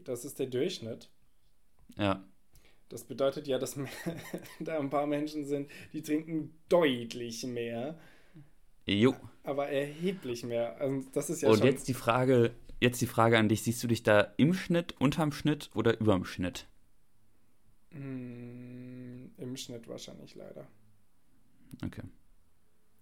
Das 0.05 0.25
ist 0.25 0.39
der 0.39 0.47
Durchschnitt. 0.47 1.09
Ja. 1.97 2.25
Das 2.89 3.05
bedeutet 3.05 3.47
ja, 3.47 3.59
dass 3.59 3.79
da 4.61 4.79
ein 4.79 4.91
paar 4.91 5.07
Menschen 5.07 5.45
sind, 5.45 5.71
die 5.93 6.03
trinken 6.03 6.55
deutlich 6.69 7.45
mehr. 7.45 7.99
Jo. 8.87 9.15
Aber 9.43 9.69
erheblich 9.69 10.45
mehr. 10.45 10.81
Also 10.81 11.07
das 11.13 11.29
ist 11.29 11.43
ja 11.43 11.51
Und 11.51 11.63
jetzt 11.63 11.89
die 11.89 11.95
Frage, 11.95 12.55
jetzt 12.81 13.01
die 13.01 13.07
Frage 13.07 13.39
an 13.39 13.49
dich: 13.49 13.63
Siehst 13.63 13.83
du 13.83 13.89
dich 13.89 14.03
da 14.03 14.33
im 14.37 14.55
Schnitt, 14.55 14.95
unterm 14.99 15.33
Schnitt 15.33 15.71
oder 15.75 15.99
überm 16.01 16.25
Schnitt? 16.25 16.67
Mm, 17.91 19.27
Im 19.37 19.57
Schnitt 19.57 19.89
wahrscheinlich 19.89 20.35
leider. 20.35 20.67
Okay. 21.85 22.03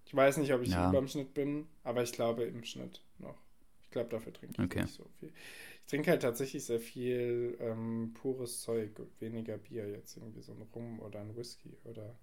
Ich 0.07 0.15
weiß 0.15 0.37
nicht, 0.39 0.53
ob 0.53 0.63
ich 0.63 0.71
ja. 0.71 0.89
überm 0.89 1.09
Schnitt 1.09 1.35
bin, 1.35 1.67
aber 1.83 2.03
ich 2.03 2.13
glaube 2.13 2.45
im 2.45 2.63
Schnitt 2.65 3.03
noch. 3.19 3.37
Ich 3.83 3.91
glaube, 3.91 4.09
dafür 4.09 4.33
trinke 4.33 4.55
ich 4.57 4.65
okay. 4.65 4.83
nicht 4.83 4.95
so 4.95 5.05
viel. 5.19 5.33
Ich 5.81 5.91
trinke 5.91 6.11
halt 6.11 6.23
tatsächlich 6.23 6.65
sehr 6.65 6.81
viel 6.81 7.57
ähm, 7.61 8.13
pures 8.15 8.63
Zeug, 8.63 8.91
weniger 9.21 9.59
Bier 9.59 9.89
jetzt, 9.89 10.17
irgendwie 10.17 10.43
so 10.43 10.53
ein 10.53 10.63
Rum 10.75 11.01
oder 11.01 11.21
ein 11.21 11.37
Whisky 11.37 11.77
oder 11.85 12.17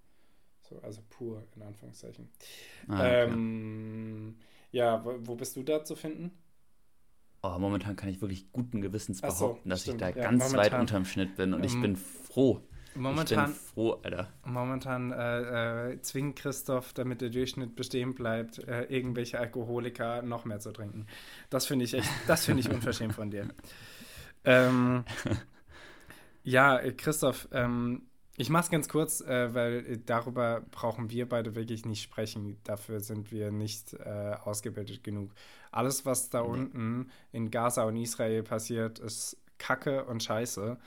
so, 0.61 0.79
also 0.79 1.01
pur 1.09 1.43
in 1.55 1.61
Anführungszeichen. 1.61 2.29
Ah, 2.87 2.99
okay. 2.99 3.23
ähm, 3.31 4.37
ja, 4.71 5.03
wo, 5.03 5.17
wo 5.21 5.35
bist 5.35 5.55
du 5.55 5.63
da 5.63 5.83
zu 5.83 5.95
finden? 5.95 6.31
Oh, 7.45 7.59
momentan 7.59 7.97
kann 7.97 8.07
ich 8.07 8.21
wirklich 8.21 8.51
guten 8.53 8.79
Gewissens 8.79 9.19
behaupten, 9.19 9.63
so, 9.65 9.69
dass 9.69 9.81
stimmt. 9.81 9.95
ich 9.95 9.99
da 9.99 10.09
ja, 10.09 10.29
ganz 10.29 10.45
momentan, 10.45 10.59
weit 10.71 10.79
unterm 10.79 11.03
Schnitt 11.03 11.35
bin 11.35 11.53
und 11.53 11.59
ähm, 11.59 11.65
ich 11.65 11.79
bin 11.81 11.97
froh. 11.97 12.61
Momentan, 12.95 13.49
ich 13.51 13.55
bin 13.57 13.65
froh, 13.73 13.99
Alter. 14.01 14.29
Momentan 14.45 15.11
äh, 15.11 15.91
äh, 15.91 16.01
zwingt 16.01 16.37
Christoph, 16.37 16.93
damit 16.93 17.19
der 17.19 17.29
Durchschnitt 17.29 17.75
bestehen 17.75 18.15
bleibt, 18.15 18.59
äh, 18.59 18.83
irgendwelche 18.83 19.39
Alkoholiker 19.39 20.21
noch 20.21 20.45
mehr 20.45 20.59
zu 20.59 20.71
trinken. 20.71 21.05
Das 21.49 21.65
finde 21.65 21.83
ich 21.83 21.93
echt, 21.93 22.09
das 22.27 22.45
finde 22.45 22.61
ich 22.61 22.69
unverschämt 22.69 23.13
von 23.13 23.29
dir. 23.29 23.47
Ähm, 24.45 25.05
ja, 26.43 26.81
Christoph, 26.97 27.47
ähm, 27.53 28.07
ich 28.35 28.49
mache 28.49 28.63
es 28.63 28.69
ganz 28.71 28.89
kurz, 28.89 29.21
äh, 29.21 29.53
weil 29.53 29.97
darüber 29.97 30.61
brauchen 30.71 31.11
wir 31.11 31.29
beide 31.29 31.55
wirklich 31.55 31.85
nicht 31.85 32.01
sprechen. 32.01 32.57
Dafür 32.63 32.99
sind 32.99 33.31
wir 33.31 33.51
nicht 33.51 33.93
äh, 33.93 34.35
ausgebildet 34.43 35.03
genug. 35.03 35.31
Alles, 35.71 36.05
was 36.05 36.29
da 36.29 36.41
nee. 36.41 36.47
unten 36.47 37.11
in 37.31 37.51
Gaza 37.51 37.83
und 37.83 37.95
Israel 37.95 38.41
passiert, 38.43 38.99
ist 38.99 39.37
Kacke 39.59 40.05
und 40.05 40.23
Scheiße. 40.23 40.77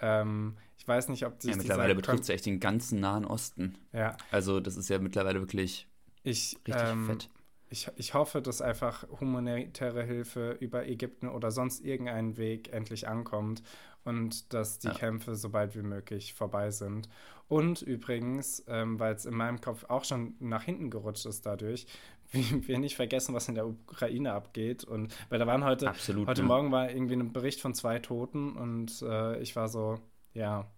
Ähm, 0.00 0.56
ich 0.78 0.88
weiß 0.88 1.08
nicht, 1.08 1.26
ob 1.26 1.38
die. 1.40 1.50
Ja, 1.50 1.56
mittlerweile 1.56 1.94
betrifft 1.94 2.22
es 2.22 2.28
ja 2.28 2.34
echt 2.34 2.46
den 2.46 2.58
ganzen 2.58 3.00
Nahen 3.00 3.26
Osten. 3.26 3.76
Ja. 3.92 4.16
Also, 4.30 4.60
das 4.60 4.76
ist 4.76 4.88
ja 4.88 4.98
mittlerweile 4.98 5.40
wirklich 5.40 5.86
ich, 6.22 6.56
richtig 6.66 6.82
ähm, 6.88 7.06
fett. 7.06 7.28
Ich, 7.70 7.90
ich 7.96 8.14
hoffe, 8.14 8.40
dass 8.40 8.62
einfach 8.62 9.06
humanitäre 9.20 10.04
Hilfe 10.04 10.56
über 10.60 10.86
Ägypten 10.86 11.28
oder 11.28 11.50
sonst 11.50 11.84
irgendeinen 11.84 12.36
Weg 12.36 12.72
endlich 12.72 13.08
ankommt 13.08 13.62
und 14.04 14.52
dass 14.52 14.78
die 14.78 14.88
ja. 14.88 14.94
Kämpfe 14.94 15.34
so 15.34 15.50
bald 15.50 15.74
wie 15.76 15.82
möglich 15.82 16.34
vorbei 16.34 16.70
sind. 16.70 17.08
Und 17.48 17.82
übrigens, 17.82 18.64
ähm, 18.68 18.98
weil 18.98 19.14
es 19.14 19.26
in 19.26 19.34
meinem 19.34 19.60
Kopf 19.60 19.84
auch 19.88 20.04
schon 20.04 20.34
nach 20.40 20.62
hinten 20.62 20.90
gerutscht 20.90 21.26
ist 21.26 21.44
dadurch, 21.46 21.86
wir 22.32 22.78
nicht 22.78 22.96
vergessen, 22.96 23.34
was 23.34 23.48
in 23.48 23.54
der 23.54 23.66
Ukraine 23.66 24.32
abgeht. 24.32 24.84
Und 24.84 25.14
weil 25.28 25.38
da 25.38 25.46
waren 25.46 25.64
heute, 25.64 25.88
Absolut, 25.88 26.26
heute 26.26 26.42
ja. 26.42 26.46
Morgen 26.46 26.72
war 26.72 26.90
irgendwie 26.90 27.14
ein 27.14 27.32
Bericht 27.32 27.60
von 27.60 27.74
zwei 27.74 27.98
Toten 27.98 28.56
und 28.56 29.02
äh, 29.02 29.38
ich 29.40 29.56
war 29.56 29.68
so, 29.68 30.00
ja, 30.32 30.70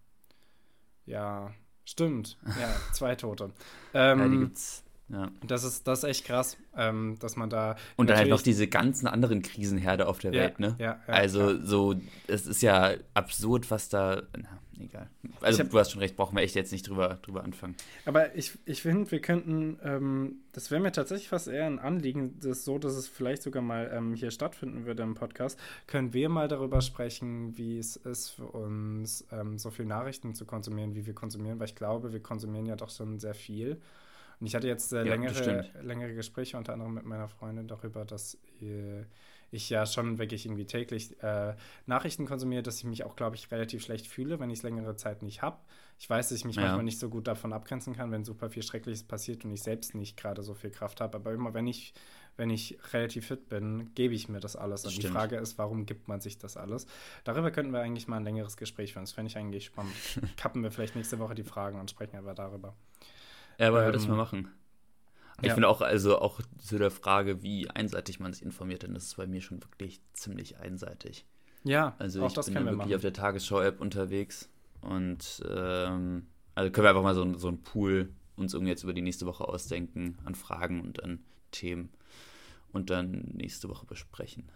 ja, 1.04 1.52
stimmt, 1.85 2.37
ja, 2.61 2.75
zwei 2.92 3.14
Tote. 3.14 3.52
Ähm, 3.95 4.18
ja, 4.21 4.28
die 4.28 4.38
gibt's 4.38 4.85
ja. 5.08 5.30
Das 5.46 5.62
ist, 5.62 5.86
das 5.86 6.00
ist 6.00 6.04
echt 6.04 6.25
krass, 6.25 6.56
ähm, 6.76 7.16
dass 7.20 7.36
man 7.36 7.48
da. 7.48 7.76
Und 7.94 8.10
dann 8.10 8.16
halt 8.16 8.28
noch 8.28 8.42
diese 8.42 8.66
ganzen 8.66 9.06
anderen 9.06 9.42
Krisenherde 9.42 10.08
auf 10.08 10.18
der 10.18 10.32
ja, 10.32 10.42
Welt, 10.42 10.58
ne? 10.58 10.75
Ja, 10.78 11.00
ja, 11.06 11.14
also, 11.14 11.52
ja. 11.52 11.58
so, 11.62 11.94
es 12.26 12.46
ist 12.46 12.60
ja 12.60 12.94
absurd, 13.14 13.70
was 13.70 13.88
da. 13.88 14.22
Na, 14.36 14.58
egal. 14.80 15.08
Also, 15.40 15.62
hab, 15.62 15.70
du 15.70 15.78
hast 15.78 15.92
schon 15.92 16.00
recht, 16.00 16.16
brauchen 16.16 16.36
wir 16.36 16.42
echt 16.42 16.56
jetzt 16.56 16.72
nicht 16.72 16.88
drüber, 16.88 17.20
drüber 17.22 17.44
anfangen. 17.44 17.76
Aber 18.04 18.34
ich, 18.34 18.58
ich 18.64 18.82
finde, 18.82 19.08
wir 19.12 19.20
könnten, 19.20 19.78
ähm, 19.84 20.40
das 20.50 20.72
wäre 20.72 20.80
mir 20.80 20.90
tatsächlich 20.90 21.28
fast 21.28 21.46
eher 21.46 21.66
ein 21.66 21.78
Anliegen, 21.78 22.40
das 22.40 22.64
so, 22.64 22.76
dass 22.78 22.94
es 22.96 23.06
vielleicht 23.06 23.42
sogar 23.42 23.62
mal 23.62 23.88
ähm, 23.94 24.14
hier 24.14 24.32
stattfinden 24.32 24.86
würde 24.86 25.04
im 25.04 25.14
Podcast. 25.14 25.56
Können 25.86 26.14
wir 26.14 26.28
mal 26.28 26.48
darüber 26.48 26.80
sprechen, 26.80 27.56
wie 27.56 27.78
es 27.78 27.94
ist 27.94 28.30
für 28.30 28.46
uns, 28.46 29.25
ähm, 29.30 29.56
so 29.56 29.70
viele 29.70 29.86
Nachrichten 29.86 30.34
zu 30.34 30.46
konsumieren, 30.46 30.96
wie 30.96 31.06
wir 31.06 31.14
konsumieren? 31.14 31.60
Weil 31.60 31.68
ich 31.68 31.76
glaube, 31.76 32.12
wir 32.12 32.20
konsumieren 32.20 32.66
ja 32.66 32.75
doch 32.75 32.90
schon 32.90 33.20
sehr 33.20 33.34
viel. 33.34 33.80
Und 34.40 34.46
ich 34.46 34.54
hatte 34.54 34.66
jetzt 34.66 34.92
äh, 34.92 35.02
längere, 35.02 35.70
längere 35.82 36.14
Gespräche 36.14 36.56
unter 36.56 36.74
anderem 36.74 36.94
mit 36.94 37.04
meiner 37.04 37.28
Freundin 37.28 37.68
darüber, 37.68 38.04
dass 38.04 38.34
äh, 38.60 39.04
ich 39.50 39.70
ja 39.70 39.86
schon 39.86 40.18
wirklich 40.18 40.46
irgendwie 40.46 40.66
täglich 40.66 41.22
äh, 41.22 41.54
Nachrichten 41.86 42.26
konsumiere, 42.26 42.62
dass 42.62 42.78
ich 42.78 42.84
mich 42.84 43.04
auch, 43.04 43.16
glaube 43.16 43.36
ich, 43.36 43.50
relativ 43.50 43.82
schlecht 43.82 44.06
fühle, 44.06 44.40
wenn 44.40 44.50
ich 44.50 44.58
es 44.58 44.62
längere 44.62 44.96
Zeit 44.96 45.22
nicht 45.22 45.42
habe. 45.42 45.58
Ich 45.98 46.10
weiß, 46.10 46.28
dass 46.28 46.38
ich 46.38 46.44
mich 46.44 46.56
ja. 46.56 46.62
manchmal 46.62 46.84
nicht 46.84 46.98
so 46.98 47.08
gut 47.08 47.26
davon 47.26 47.52
abgrenzen 47.52 47.94
kann, 47.94 48.10
wenn 48.10 48.24
super 48.24 48.50
viel 48.50 48.62
Schreckliches 48.62 49.04
passiert 49.04 49.44
und 49.44 49.52
ich 49.52 49.62
selbst 49.62 49.94
nicht 49.94 50.16
gerade 50.16 50.42
so 50.42 50.54
viel 50.54 50.70
Kraft 50.70 51.00
habe. 51.00 51.16
Aber 51.16 51.32
immer 51.32 51.54
wenn 51.54 51.66
ich, 51.66 51.94
wenn 52.36 52.50
ich 52.50 52.78
relativ 52.92 53.28
fit 53.28 53.48
bin, 53.48 53.94
gebe 53.94 54.14
ich 54.14 54.28
mir 54.28 54.40
das 54.40 54.56
alles. 54.56 54.84
Und 54.84 54.90
Stimmt. 54.90 55.04
die 55.04 55.08
Frage 55.08 55.36
ist, 55.36 55.56
warum 55.58 55.86
gibt 55.86 56.08
man 56.08 56.20
sich 56.20 56.38
das 56.38 56.56
alles? 56.56 56.86
Darüber 57.24 57.50
könnten 57.50 57.72
wir 57.72 57.80
eigentlich 57.80 58.08
mal 58.08 58.18
ein 58.18 58.24
längeres 58.24 58.56
Gespräch 58.56 58.92
führen. 58.92 59.04
Das 59.04 59.12
fände 59.12 59.30
ich 59.30 59.38
eigentlich 59.38 59.64
spannend. 59.64 59.94
Kappen 60.36 60.62
wir 60.62 60.70
vielleicht 60.70 60.96
nächste 60.96 61.18
Woche 61.18 61.34
die 61.34 61.44
Fragen 61.44 61.80
und 61.80 61.90
sprechen 61.90 62.16
aber 62.16 62.34
darüber. 62.34 62.74
Ja, 63.58 63.68
aber 63.68 63.86
ähm, 63.86 63.92
das 63.92 64.06
mal 64.08 64.16
machen. 64.16 64.48
Ich 65.42 65.48
ja. 65.48 65.54
finde 65.54 65.68
auch, 65.68 65.82
also 65.82 66.18
auch 66.18 66.40
zu 66.58 66.78
der 66.78 66.90
Frage, 66.90 67.42
wie 67.42 67.68
einseitig 67.68 68.20
man 68.20 68.32
sich 68.32 68.42
informiert, 68.42 68.82
denn 68.82 68.94
das 68.94 69.04
ist 69.04 69.16
bei 69.16 69.26
mir 69.26 69.42
schon 69.42 69.62
wirklich 69.62 70.00
ziemlich 70.14 70.58
einseitig. 70.58 71.26
Ja, 71.62 71.94
also 71.98 72.22
auch 72.22 72.28
ich 72.28 72.34
das 72.34 72.46
bin 72.46 72.54
ja 72.54 72.60
wirklich 72.60 72.78
machen. 72.78 72.94
auf 72.94 73.02
der 73.02 73.12
Tagesschau-App 73.12 73.80
unterwegs 73.80 74.48
und 74.80 75.42
ähm, 75.50 76.26
also 76.54 76.70
können 76.70 76.84
wir 76.84 76.90
einfach 76.90 77.02
mal 77.02 77.14
so, 77.14 77.36
so 77.36 77.48
einen 77.48 77.62
Pool 77.62 78.14
uns 78.36 78.54
irgendwie 78.54 78.70
jetzt 78.70 78.84
über 78.84 78.94
die 78.94 79.02
nächste 79.02 79.26
Woche 79.26 79.46
ausdenken 79.46 80.16
an 80.25 80.34
Fragen 80.34 80.80
und 80.80 81.02
an 81.02 81.22
Themen 81.50 81.90
und 82.72 82.88
dann 82.88 83.32
nächste 83.34 83.68
Woche 83.68 83.84
besprechen. 83.84 84.48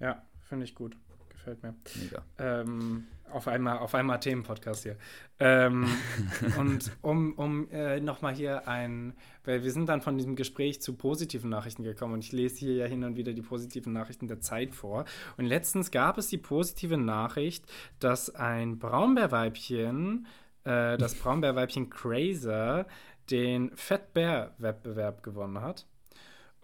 Ja, 0.00 0.24
finde 0.42 0.64
ich 0.64 0.74
gut 0.74 0.96
gefällt 1.44 1.62
mir. 1.62 1.74
Mega. 2.00 2.22
Ähm, 2.38 3.06
auf 3.30 3.48
einmal, 3.48 3.78
auf 3.78 3.94
einmal 3.94 4.20
Themenpodcast 4.20 4.84
hier. 4.84 4.96
Ähm, 5.40 5.86
und 6.58 6.90
um, 7.02 7.32
um 7.34 7.70
äh, 7.70 8.00
nochmal 8.00 8.34
hier 8.34 8.68
ein, 8.68 9.14
weil 9.44 9.62
wir 9.64 9.72
sind 9.72 9.88
dann 9.88 10.00
von 10.00 10.16
diesem 10.16 10.36
Gespräch 10.36 10.80
zu 10.80 10.94
positiven 10.94 11.50
Nachrichten 11.50 11.82
gekommen 11.82 12.14
und 12.14 12.24
ich 12.24 12.32
lese 12.32 12.56
hier 12.56 12.74
ja 12.74 12.86
hin 12.86 13.04
und 13.04 13.16
wieder 13.16 13.32
die 13.32 13.42
positiven 13.42 13.92
Nachrichten 13.92 14.28
der 14.28 14.40
Zeit 14.40 14.74
vor. 14.74 15.04
Und 15.36 15.46
letztens 15.46 15.90
gab 15.90 16.16
es 16.16 16.28
die 16.28 16.38
positive 16.38 16.96
Nachricht, 16.96 17.64
dass 17.98 18.34
ein 18.34 18.78
Braunbärweibchen, 18.78 20.26
äh, 20.64 20.96
das 20.96 21.14
Braunbärweibchen 21.16 21.90
Crazer, 21.90 22.86
den 23.30 23.70
Fat 23.74 24.12
Bear 24.12 24.54
Wettbewerb 24.58 25.22
gewonnen 25.22 25.60
hat. 25.60 25.86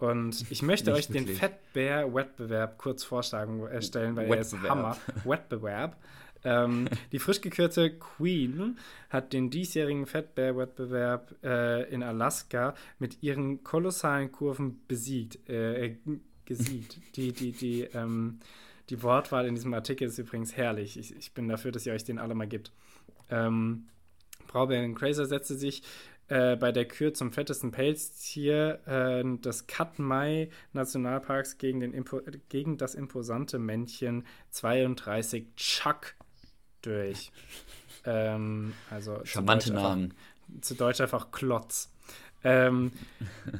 Und 0.01 0.51
ich 0.51 0.63
möchte 0.63 0.93
euch 0.93 1.09
den 1.09 1.29
Fettbär-Wettbewerb 1.29 2.79
kurz 2.79 3.05
vorschlagen, 3.05 3.67
äh, 3.67 3.83
stellen, 3.83 4.17
weil 4.17 4.29
er 4.33 4.41
ist 4.41 4.57
Hammer. 4.63 4.97
Wettbewerb. 5.25 5.97
ähm, 6.43 6.89
die 7.13 7.19
frisch 7.19 7.43
gekürte 7.43 7.99
Queen 7.99 8.79
hat 9.11 9.35
den 9.35 9.51
diesjährigen 9.51 10.07
Fettbär-Wettbewerb 10.07 11.35
äh, 11.45 11.83
in 11.93 12.03
Alaska 12.03 12.75
mit 12.99 13.23
ihren 13.23 13.63
kolossalen 13.63 14.33
Kurven 14.33 14.81
besiegt, 14.89 15.47
äh, 15.51 15.97
gesiegt. 16.47 16.99
die, 17.17 17.33
die, 17.33 17.53
die, 17.53 17.83
ähm, 17.93 18.41
die 18.89 19.03
Wortwahl 19.03 19.47
in 19.47 19.55
diesem 19.55 19.75
Artikel 19.75 20.09
ist 20.09 20.19
übrigens 20.19 20.57
herrlich. 20.57 20.99
Ich, 20.99 21.15
ich 21.15 21.35
bin 21.35 21.47
dafür, 21.47 21.73
dass 21.73 21.85
ihr 21.85 21.93
euch 21.93 22.05
den 22.05 22.19
alle 22.19 22.35
mal 22.35 22.49
gibt. 22.49 22.73
Ähm, 23.29 23.87
Braubären 24.51 24.95
Crazer 24.95 25.27
setzte 25.27 25.55
sich 25.55 25.83
äh, 26.31 26.55
bei 26.55 26.71
der 26.71 26.87
Kür 26.87 27.13
zum 27.13 27.33
fettesten 27.33 27.73
Pelztier 27.73 28.79
äh, 28.87 29.39
des 29.41 29.67
Katmai 29.67 30.49
Nationalparks 30.73 31.59
gegen, 31.59 31.81
den 31.81 31.93
Impo 31.93 32.21
gegen 32.49 32.79
das 32.79 32.95
imposante 32.95 33.59
Männchen 33.59 34.25
32 34.51 35.57
Chuck 35.57 36.15
durch. 36.83 37.33
Ähm, 38.05 38.75
also 38.91 39.19
Charmante 39.25 39.73
Namen. 39.73 40.15
Zu 40.61 40.77
Deutsch 40.77 41.01
einfach 41.01 41.33
Klotz. 41.33 41.93
Ähm, 42.45 42.93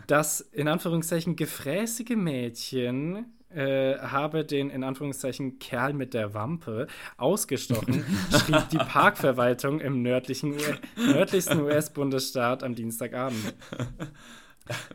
das 0.07 0.41
in 0.41 0.69
Anführungszeichen 0.69 1.35
gefräßige 1.35 2.17
Mädchen 2.17 3.27
äh, 3.51 3.99
habe 3.99 4.45
den 4.45 4.71
in 4.71 4.85
Anführungszeichen 4.85 5.59
Kerl 5.59 5.93
mit 5.93 6.15
der 6.15 6.35
Wampe 6.35 6.87
ausgestochen, 7.17 8.05
schrieb 8.31 8.69
die 8.71 8.79
Parkverwaltung 8.79 9.81
im 9.81 10.03
nördlichen, 10.03 10.57
nördlichsten 10.97 11.61
US-Bundesstaat 11.61 12.63
am 12.63 12.75
Dienstagabend. 12.75 13.55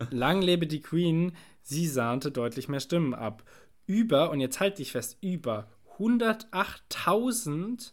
Lang 0.09 0.41
lebe 0.41 0.67
die 0.67 0.81
Queen, 0.81 1.33
sie 1.61 1.87
sahnte 1.87 2.31
deutlich 2.31 2.69
mehr 2.69 2.79
Stimmen 2.79 3.13
ab. 3.13 3.43
Über, 3.87 4.31
und 4.31 4.39
jetzt 4.39 4.59
halte 4.59 4.81
ich 4.81 4.93
fest, 4.93 5.17
über 5.21 5.67
108.000 5.97 7.91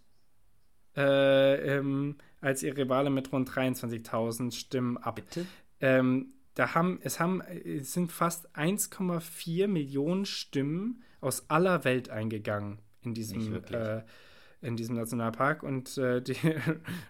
äh, 0.97 1.77
ähm, 1.77 2.17
als 2.41 2.63
ihr 2.63 2.77
Rivale 2.77 3.11
mit 3.11 3.33
rund 3.33 3.51
23.000 3.51 4.53
Stimmen 4.53 4.97
ab. 4.97 5.17
Bitte? 5.17 5.47
Ähm, 5.81 6.33
da 6.55 6.75
haben, 6.75 7.01
es 7.03 7.19
haben, 7.19 7.41
es 7.41 7.93
sind 7.93 8.13
fast 8.13 8.55
1,4 8.57 9.69
Millionen 9.69 10.27
Stimmen 10.27 11.03
aus 11.21 11.49
aller 11.49 11.85
Welt 11.85 12.11
eingegangen 12.11 12.79
in 13.03 13.15
diesem, 13.15 13.63
äh, 13.71 14.03
in 14.61 14.77
diesem 14.77 14.97
Nationalpark. 14.97 15.63
Und 15.63 15.97
äh, 15.97 16.21
die 16.23 16.37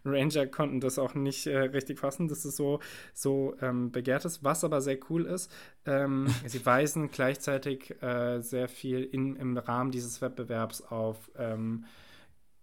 Ranger 0.05 0.47
konnten 0.47 0.81
das 0.81 0.99
auch 0.99 1.15
nicht 1.15 1.47
äh, 1.47 1.59
richtig 1.59 1.99
fassen, 1.99 2.29
dass 2.29 2.45
es 2.45 2.57
so, 2.57 2.81
so 3.15 3.57
ähm, 3.61 3.91
begehrt 3.91 4.25
ist. 4.25 4.45
Was 4.45 4.63
aber 4.63 4.81
sehr 4.81 4.99
cool 5.11 5.27
ist, 5.27 5.53
ähm, 5.87 6.29
sie 6.47 6.65
weisen 6.65 7.11
gleichzeitig 7.11 8.01
äh, 8.03 8.41
sehr 8.41 8.69
viel 8.69 9.03
in, 9.03 9.35
im 9.37 9.57
Rahmen 9.57 9.91
dieses 9.91 10.23
Wettbewerbs 10.23 10.83
auf 10.83 11.31
ähm, 11.37 11.85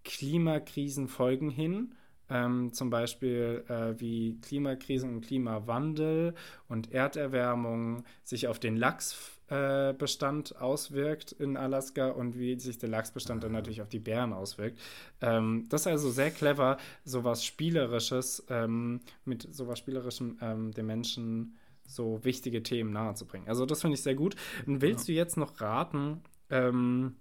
Klimakrisenfolgen 0.06 1.50
hin 1.50 1.94
ähm, 2.30 2.74
zum 2.74 2.90
Beispiel 2.90 3.64
äh, 3.68 4.00
wie 4.00 4.40
Klimakrise 4.42 5.08
und 5.08 5.22
Klimawandel 5.22 6.36
und 6.68 6.92
Erderwärmung 6.92 8.04
sich 8.24 8.48
auf 8.48 8.60
den 8.60 8.78
Lachs 8.78 9.40
Lachsbestand 9.50 10.62
auswirkt 10.62 11.32
in 11.32 11.58
Alaska 11.58 12.10
und 12.10 12.38
wie 12.38 12.60
sich 12.60 12.78
der 12.78 12.90
Lachsbestand 12.90 13.44
dann 13.44 13.52
natürlich 13.52 13.82
auf 13.82 13.90
die 13.90 14.00
Bären 14.00 14.34
auswirkt. 14.34 14.80
Ähm, 15.22 15.66
das 15.70 15.82
ist 15.82 15.88
also 15.88 16.12
sehr 16.12 16.32
clever, 16.32 16.78
sowas 17.04 17.44
Spielerisches 17.44 18.46
ähm, 18.50 19.02
mit 19.26 19.48
sowas 19.54 19.80
Spielerischem 19.80 20.38
ähm, 20.42 20.72
den 20.72 20.86
Menschen 20.86 21.58
so 21.88 22.24
wichtige 22.24 22.62
Themen 22.62 22.92
nahezubringen. 22.94 23.48
Also 23.48 23.66
das 23.66 23.82
finde 23.82 23.96
ich 23.96 24.04
sehr 24.04 24.16
gut. 24.16 24.36
Und 24.68 24.82
willst 24.82 25.08
ja. 25.08 25.14
du 25.14 25.18
jetzt 25.18 25.38
noch 25.38 25.60
raten, 25.60 26.22
ähm, 26.52 27.16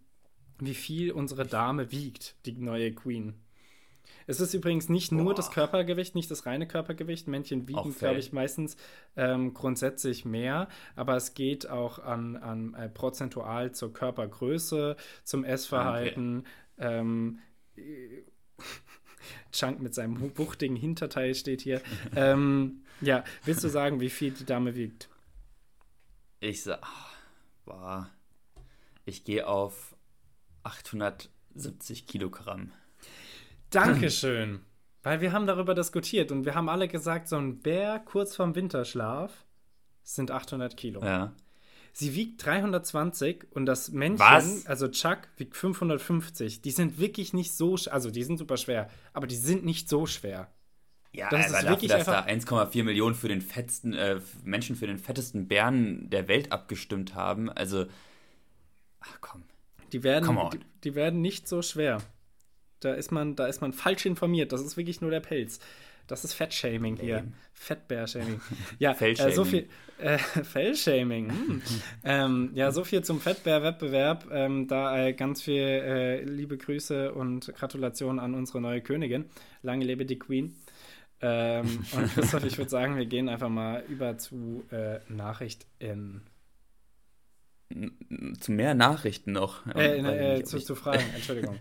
wie 0.59 0.75
viel 0.75 1.13
unsere 1.13 1.47
Dame 1.47 1.91
wiegt, 1.91 2.37
die 2.45 2.53
neue 2.53 2.93
Queen? 2.93 3.35
Es 4.29 4.41
ist 4.41 4.53
übrigens 4.53 4.91
nicht 4.91 5.11
nur 5.11 5.25
Boah. 5.25 5.35
das 5.35 5.51
Körpergewicht, 5.51 6.15
nicht 6.15 6.31
das 6.31 6.45
reine 6.45 6.69
Körpergewicht. 6.69 7.29
Männchen 7.29 7.67
wiegen, 7.67 7.95
glaube 7.95 8.19
ich, 8.19 8.31
meistens 8.31 8.77
ähm, 9.17 9.55
grundsätzlich 9.55 10.27
mehr, 10.27 10.69
aber 10.97 11.17
es 11.17 11.33
geht 11.33 11.67
auch 11.67 11.99
an, 11.99 12.37
an 12.37 12.75
äh, 12.75 12.91
prozentual 12.91 13.73
zur 13.73 13.91
Körpergröße, 13.95 14.97
zum 15.25 15.45
Essverhalten. 15.45 16.45
Okay. 16.77 16.99
Ähm, 16.99 17.39
Chunk 19.51 19.81
mit 19.81 19.95
seinem 19.95 20.31
buchtigen 20.33 20.77
Hinterteil 20.77 21.35
steht 21.35 21.63
hier. 21.63 21.81
ähm, 22.15 22.83
ja, 23.01 23.25
willst 23.47 23.65
du 23.65 23.69
sagen, 23.69 23.99
wie 24.01 24.11
viel 24.11 24.33
die 24.33 24.45
Dame 24.45 24.75
wiegt? 24.75 25.09
Ich 26.41 26.65
sag, 26.65 26.87
boah, 27.65 28.11
ich 29.07 29.25
gehe 29.25 29.49
auf 29.49 29.97
870 30.65 32.07
Kilogramm. 32.07 32.73
Dankeschön. 33.71 34.61
Weil 35.03 35.21
wir 35.21 35.33
haben 35.33 35.47
darüber 35.47 35.75
diskutiert 35.75 36.33
und 36.33 36.45
wir 36.45 36.55
haben 36.55 36.69
alle 36.69 36.89
gesagt, 36.89 37.29
so 37.29 37.37
ein 37.37 37.61
Bär 37.61 38.01
kurz 38.05 38.37
vorm 38.37 38.55
Winterschlaf 38.55 39.47
sind 40.03 40.31
800 40.31 40.77
Kilo. 40.77 41.05
Ja. 41.05 41.33
Sie 41.93 42.15
wiegt 42.15 42.45
320 42.45 43.47
und 43.51 43.67
das 43.67 43.91
Männchen, 43.91 44.21
Was? 44.21 44.67
also 44.67 44.89
Chuck, 44.89 45.29
wiegt 45.37 45.57
550. 45.57 46.63
Die 46.63 46.71
sind 46.71 46.99
wirklich 46.99 47.33
nicht 47.33 47.53
so, 47.53 47.77
also 47.91 48.11
die 48.11 48.23
sind 48.23 48.39
super 48.39 48.57
schwer, 48.57 48.89
aber 49.13 49.27
die 49.27 49.37
sind 49.37 49.65
nicht 49.65 49.89
so 49.89 50.07
schwer. 50.07 50.49
Ja, 51.13 51.29
das 51.31 51.51
ist 51.51 51.67
wirklich 51.67 51.91
dafür, 51.91 52.13
dass 52.13 52.47
da 52.49 52.57
1,4 52.61 52.85
Millionen 52.85 53.15
für 53.15 53.29
den 53.29 53.41
fettsten, 53.41 53.95
äh, 53.95 54.21
Menschen 54.45 54.77
für 54.77 54.87
den 54.87 54.99
fettesten 54.99 55.49
Bären 55.49 56.11
der 56.11 56.29
Welt 56.29 56.53
abgestimmt 56.53 57.15
haben. 57.15 57.51
Also, 57.51 57.87
ach 59.01 59.19
komm. 59.21 59.43
Die 59.93 60.03
werden, 60.03 60.39
die, 60.53 60.61
die 60.85 60.95
werden 60.95 61.23
nicht 61.23 61.49
so 61.49 61.63
schwer. 61.63 62.03
Da 62.81 62.95
ist 62.95 63.11
man, 63.11 63.37
da 63.37 63.47
ist 63.47 63.61
man 63.61 63.73
falsch 63.73 64.07
informiert. 64.07 64.53
Das 64.53 64.61
ist 64.61 64.77
wirklich 64.77 65.01
nur 65.01 65.11
der 65.11 65.21
Pelz. 65.21 65.61
Das 66.09 66.25
ist 66.25 66.33
Fettshaming 66.33 66.97
hier. 66.97 67.25
Fettbär-Shaming. 67.53 68.41
Ja, 68.79 68.93
äh, 68.99 69.31
so 69.33 69.45
viel. 69.45 69.69
Äh, 69.99 70.19
Fellshaming. 70.19 71.31
Hm. 71.31 71.63
ähm, 72.03 72.51
ja, 72.55 72.73
so 72.73 72.83
viel 72.83 73.05
zum 73.05 73.21
Fettbär-Wettbewerb. 73.21 74.27
Ähm, 74.33 74.67
da 74.69 75.07
äh, 75.07 75.13
ganz 75.13 75.43
viel 75.43 75.63
äh, 75.63 76.23
liebe 76.23 76.57
Grüße 76.57 77.13
und 77.13 77.53
Gratulation 77.55 78.19
an 78.19 78.35
unsere 78.35 78.61
neue 78.61 78.81
Königin. 78.81 79.27
Lange 79.63 79.85
lebe 79.85 80.07
die 80.07 80.19
Queen. 80.19 80.57
Ähm, 81.21 81.85
und 81.93 82.15
Christoph, 82.15 82.45
ich 82.45 82.57
würde 82.57 82.71
sagen, 82.71 82.97
wir 82.97 83.07
gehen 83.07 83.29
einfach 83.29 83.51
mal 83.51 83.85
über 83.89 84.17
zu 84.17 84.65
äh, 84.71 85.01
Nachrichten. 85.09 86.23
Zu 88.41 88.53
mehr 88.53 88.75
Nachrichten 88.75 89.33
noch. 89.33 89.67
Äh, 89.75 90.39
äh, 90.39 90.45
zu, 90.45 90.59
zu 90.59 90.75
Fragen, 90.75 91.05
Entschuldigung. 91.15 91.59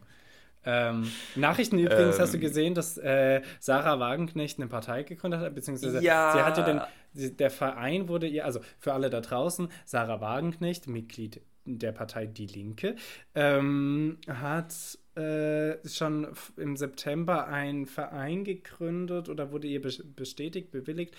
Ähm, 0.66 1.10
Nachrichten 1.36 1.80
übrigens 1.80 2.16
ähm, 2.16 2.22
hast 2.22 2.34
du 2.34 2.38
ähm. 2.38 2.42
gesehen, 2.42 2.74
dass 2.74 2.98
äh, 2.98 3.42
Sarah 3.60 4.00
Wagenknecht 4.00 4.60
eine 4.60 4.68
Partei 4.68 5.04
gegründet 5.04 5.40
hat, 5.40 5.56
beziehungsweise 5.56 6.02
ja. 6.02 6.34
sie 6.34 6.42
hatte 6.42 6.64
den, 6.64 7.38
der 7.38 7.50
Verein 7.50 8.08
wurde 8.08 8.28
ihr, 8.28 8.46
also 8.46 8.60
für 8.80 8.94
alle 8.94 9.10
da 9.10 9.22
draußen, 9.22 9.70
Sarah 9.86 10.22
Wagenknecht, 10.22 10.88
Mitglied 10.88 11.42
der 11.66 11.92
Partei 11.92 12.26
Die 12.26 12.48
Linke, 12.48 12.96
ähm, 13.36 14.18
hat 14.28 14.74
äh, 15.16 15.88
schon 15.88 16.28
im 16.58 16.78
September 16.78 17.48
einen 17.48 17.86
Verein 17.86 18.44
gegründet 18.44 19.30
oder 19.30 19.52
wurde 19.52 19.68
ihr 19.68 19.82
bestätigt, 19.82 20.72
bewilligt, 20.72 21.16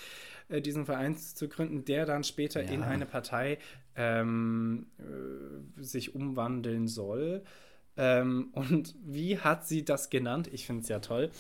äh, 0.48 0.60
diesen 0.60 0.86
Verein 0.86 1.16
zu 1.16 1.48
gründen, 1.48 1.84
der 1.84 2.06
dann 2.06 2.24
später 2.24 2.62
ja. 2.62 2.70
in 2.70 2.82
eine 2.82 3.06
Partei 3.06 3.58
ähm, 3.96 4.86
äh, 4.98 5.82
sich 5.82 6.14
umwandeln 6.14 6.86
soll. 6.86 7.42
Ähm, 7.98 8.50
und 8.52 8.94
wie 9.04 9.38
hat 9.38 9.66
sie 9.66 9.84
das 9.84 10.08
genannt? 10.08 10.48
Ich 10.52 10.66
finde 10.66 10.82
es 10.82 10.88
ja 10.88 11.00
toll. 11.00 11.30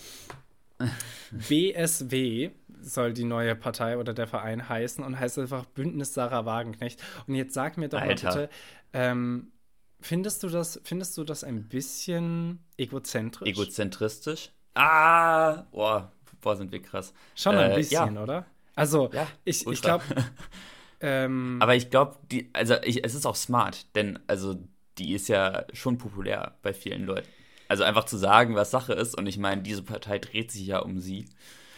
BSW 1.30 2.50
soll 2.80 3.12
die 3.12 3.24
neue 3.24 3.56
Partei 3.56 3.96
oder 3.96 4.12
der 4.12 4.26
Verein 4.26 4.68
heißen 4.68 5.02
und 5.02 5.18
heißt 5.18 5.38
einfach 5.38 5.64
Bündnis 5.66 6.14
Sarah 6.14 6.44
Wagenknecht. 6.44 7.02
Und 7.26 7.36
jetzt 7.36 7.54
sag 7.54 7.76
mir 7.78 7.88
doch 7.88 8.00
Alter. 8.00 8.26
mal 8.26 8.34
bitte, 8.34 8.50
ähm, 8.92 9.52
findest 10.00 10.42
du 10.42 10.48
das, 10.48 10.80
findest 10.84 11.16
du 11.16 11.24
das 11.24 11.44
ein 11.44 11.68
bisschen 11.68 12.64
egozentrisch? 12.76 13.48
Egozentristisch? 13.48 14.50
Ah, 14.74 15.62
boah, 15.70 16.12
boah, 16.40 16.56
sind 16.56 16.72
wir 16.72 16.82
krass. 16.82 17.12
Schon 17.34 17.56
ein 17.56 17.72
äh, 17.72 17.74
bisschen, 17.76 18.14
ja. 18.14 18.22
oder? 18.22 18.46
Also, 18.74 19.10
ja, 19.12 19.26
ich, 19.44 19.66
ich 19.66 19.82
glaube. 19.82 20.04
ähm, 21.00 21.58
Aber 21.60 21.74
ich 21.74 21.90
glaube, 21.90 22.16
also 22.52 22.74
ich, 22.82 23.04
es 23.04 23.14
ist 23.14 23.26
auch 23.26 23.36
smart, 23.36 23.94
denn 23.96 24.18
also 24.28 24.56
die 24.98 25.14
ist 25.14 25.28
ja 25.28 25.64
schon 25.72 25.98
populär 25.98 26.56
bei 26.62 26.72
vielen 26.72 27.04
Leuten. 27.04 27.28
Also 27.68 27.84
einfach 27.84 28.04
zu 28.04 28.16
sagen, 28.16 28.54
was 28.54 28.70
Sache 28.70 28.94
ist, 28.94 29.16
und 29.16 29.26
ich 29.26 29.38
meine, 29.38 29.62
diese 29.62 29.82
Partei 29.82 30.18
dreht 30.18 30.50
sich 30.50 30.66
ja 30.66 30.78
um 30.78 30.98
sie. 31.00 31.26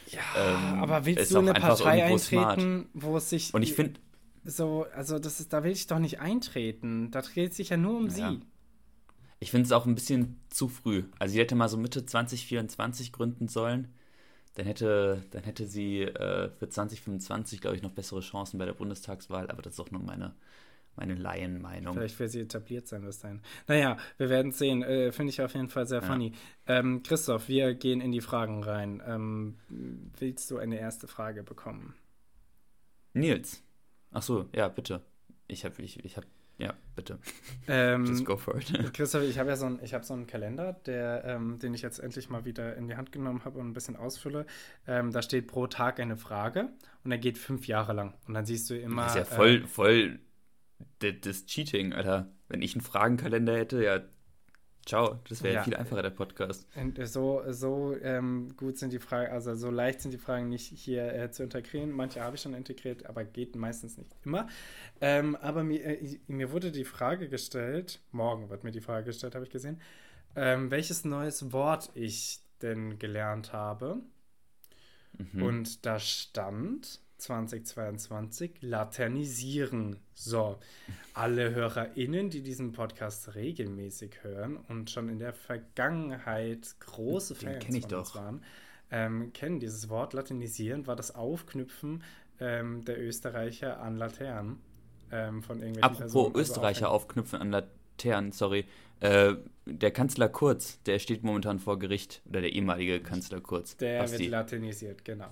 Ja, 0.08 0.20
ähm, 0.36 0.82
aber 0.82 1.04
willst 1.04 1.32
du 1.32 1.38
eine 1.38 1.52
Partei 1.52 2.04
eintreten, 2.04 2.18
smart. 2.20 2.86
wo 2.94 3.16
es 3.16 3.30
sich. 3.30 3.54
Und 3.54 3.62
ich 3.62 3.74
finde. 3.74 4.00
So, 4.44 4.86
also 4.94 5.18
das 5.18 5.38
ist, 5.40 5.52
da 5.52 5.62
will 5.64 5.72
ich 5.72 5.86
doch 5.86 5.98
nicht 5.98 6.20
eintreten. 6.20 7.10
Da 7.10 7.22
dreht 7.22 7.54
sich 7.54 7.68
ja 7.70 7.76
nur 7.76 7.96
um 7.96 8.08
ja. 8.08 8.10
sie. 8.10 8.40
Ich 9.38 9.50
finde 9.50 9.66
es 9.66 9.72
auch 9.72 9.86
ein 9.86 9.94
bisschen 9.94 10.40
zu 10.48 10.68
früh. 10.68 11.04
Also 11.18 11.32
sie 11.32 11.40
hätte 11.40 11.54
mal 11.54 11.68
so 11.68 11.76
Mitte 11.76 12.06
2024 12.06 13.12
gründen 13.12 13.48
sollen. 13.48 13.88
Dann 14.54 14.66
hätte, 14.66 15.24
dann 15.30 15.44
hätte 15.44 15.66
sie 15.66 16.02
äh, 16.02 16.50
für 16.58 16.68
2025, 16.68 17.60
glaube 17.60 17.76
ich, 17.76 17.82
noch 17.82 17.92
bessere 17.92 18.20
Chancen 18.20 18.58
bei 18.58 18.66
der 18.66 18.72
Bundestagswahl, 18.72 19.50
aber 19.50 19.62
das 19.62 19.74
ist 19.74 19.80
auch 19.80 19.90
nur 19.90 20.02
meine, 20.02 20.34
meine 21.00 21.14
Laienmeinung. 21.14 21.94
Vielleicht 21.94 22.20
will 22.20 22.28
sie 22.28 22.40
etabliert 22.40 22.86
sein 22.86 23.02
bis 23.02 23.18
dahin. 23.18 23.40
Naja, 23.66 23.96
wir 24.18 24.28
werden 24.28 24.52
sehen. 24.52 24.82
Äh, 24.82 25.12
Finde 25.12 25.30
ich 25.30 25.40
auf 25.40 25.54
jeden 25.54 25.70
Fall 25.70 25.86
sehr 25.86 26.02
ja. 26.02 26.06
funny. 26.06 26.32
Ähm, 26.66 27.02
Christoph, 27.02 27.48
wir 27.48 27.74
gehen 27.74 28.02
in 28.02 28.12
die 28.12 28.20
Fragen 28.20 28.62
rein. 28.62 29.02
Ähm, 29.06 29.56
willst 30.18 30.50
du 30.50 30.58
eine 30.58 30.78
erste 30.78 31.08
Frage 31.08 31.42
bekommen? 31.42 31.94
Nils. 33.14 33.64
Ach 34.12 34.22
so, 34.22 34.48
ja, 34.54 34.68
bitte. 34.68 35.00
Ich 35.48 35.64
habe, 35.64 35.80
ich, 35.82 36.04
ich 36.04 36.18
habe, 36.18 36.26
ja, 36.58 36.74
bitte. 36.94 37.18
Ähm, 37.66 38.04
Just 38.06 38.26
go 38.26 38.36
for 38.36 38.56
it. 38.56 38.70
Christoph, 38.92 39.22
ich 39.22 39.38
habe 39.38 39.48
ja 39.48 39.56
so, 39.56 39.66
ein, 39.66 39.80
hab 39.80 40.04
so 40.04 40.12
einen 40.12 40.26
Kalender, 40.26 40.74
der, 40.84 41.24
ähm, 41.24 41.58
den 41.58 41.72
ich 41.72 41.80
jetzt 41.80 41.98
endlich 41.98 42.28
mal 42.28 42.44
wieder 42.44 42.76
in 42.76 42.88
die 42.88 42.96
Hand 42.96 43.10
genommen 43.10 43.46
habe 43.46 43.58
und 43.58 43.68
ein 43.68 43.72
bisschen 43.72 43.96
ausfülle. 43.96 44.44
Ähm, 44.86 45.12
da 45.12 45.22
steht 45.22 45.46
pro 45.46 45.66
Tag 45.66 45.98
eine 45.98 46.18
Frage 46.18 46.68
und 47.04 47.10
er 47.10 47.18
geht 47.18 47.38
fünf 47.38 47.66
Jahre 47.66 47.94
lang. 47.94 48.12
Und 48.28 48.34
dann 48.34 48.44
siehst 48.44 48.68
du 48.68 48.78
immer. 48.78 49.04
Das 49.04 49.16
ist 49.16 49.30
ja 49.30 49.36
voll, 49.36 49.62
äh, 49.62 49.66
voll 49.66 50.20
das 50.98 51.46
Cheating, 51.46 51.92
Alter. 51.92 52.30
Wenn 52.48 52.62
ich 52.62 52.74
einen 52.74 52.82
Fragenkalender 52.82 53.56
hätte, 53.56 53.82
ja, 53.82 54.00
ciao, 54.84 55.20
das 55.28 55.42
wäre 55.42 55.54
ja, 55.54 55.62
viel 55.62 55.76
einfacher, 55.76 56.02
der 56.02 56.10
Podcast. 56.10 56.66
So, 57.04 57.42
so 57.48 57.96
ähm, 58.02 58.56
gut 58.56 58.78
sind 58.78 58.92
die 58.92 58.98
Fragen, 58.98 59.32
also 59.32 59.54
so 59.54 59.70
leicht 59.70 60.00
sind 60.00 60.12
die 60.12 60.18
Fragen 60.18 60.48
nicht 60.48 60.66
hier 60.66 61.14
äh, 61.14 61.30
zu 61.30 61.42
integrieren. 61.44 61.92
Manche 61.92 62.22
habe 62.22 62.36
ich 62.36 62.42
schon 62.42 62.54
integriert, 62.54 63.06
aber 63.06 63.24
geht 63.24 63.56
meistens 63.56 63.98
nicht 63.98 64.10
immer. 64.24 64.48
Ähm, 65.00 65.36
aber 65.36 65.62
mir, 65.62 65.84
äh, 65.84 66.18
mir 66.26 66.50
wurde 66.52 66.72
die 66.72 66.84
Frage 66.84 67.28
gestellt, 67.28 68.00
morgen 68.10 68.50
wird 68.50 68.64
mir 68.64 68.72
die 68.72 68.80
Frage 68.80 69.06
gestellt, 69.06 69.34
habe 69.34 69.44
ich 69.44 69.50
gesehen, 69.50 69.80
ähm, 70.36 70.70
welches 70.70 71.04
neues 71.04 71.52
Wort 71.52 71.90
ich 71.94 72.40
denn 72.62 72.98
gelernt 72.98 73.52
habe. 73.52 74.00
Mhm. 75.18 75.42
Und 75.42 75.86
da 75.86 75.98
stand 75.98 77.00
2022 77.20 78.62
laternisieren. 78.62 79.96
So, 80.14 80.58
alle 81.14 81.54
HörerInnen, 81.54 82.30
die 82.30 82.42
diesen 82.42 82.72
Podcast 82.72 83.34
regelmäßig 83.34 84.22
hören 84.22 84.56
und 84.56 84.90
schon 84.90 85.08
in 85.08 85.18
der 85.18 85.32
Vergangenheit 85.32 86.74
große 86.80 87.34
Fans 87.34 87.64
von 87.64 87.94
uns 87.94 88.14
waren, 88.14 88.44
ähm, 88.90 89.32
kennen 89.32 89.60
dieses 89.60 89.88
Wort. 89.88 90.14
Laternisieren 90.14 90.86
war 90.86 90.96
das 90.96 91.14
Aufknüpfen 91.14 92.02
ähm, 92.40 92.84
der 92.84 93.00
Österreicher 93.00 93.80
an 93.80 93.96
Laternen 93.96 94.60
ähm, 95.12 95.42
von 95.42 95.58
irgendwelchen 95.58 95.84
Apropos 95.84 95.98
Personen. 95.98 96.26
Also 96.34 96.40
Österreicher 96.40 96.86
also 96.86 96.96
aufknüpfen 96.96 97.40
an 97.40 97.50
Laternen, 97.50 98.32
sorry. 98.32 98.64
Äh, 99.00 99.34
der 99.66 99.92
Kanzler 99.92 100.28
Kurz, 100.28 100.82
der 100.82 100.98
steht 100.98 101.22
momentan 101.22 101.58
vor 101.58 101.78
Gericht, 101.78 102.22
oder 102.28 102.40
der 102.40 102.52
ehemalige 102.52 103.00
Kanzler 103.00 103.40
Kurz. 103.40 103.76
Der 103.76 104.00
Basti. 104.00 104.18
wird 104.18 104.30
laternisiert, 104.30 105.04
genau 105.04 105.30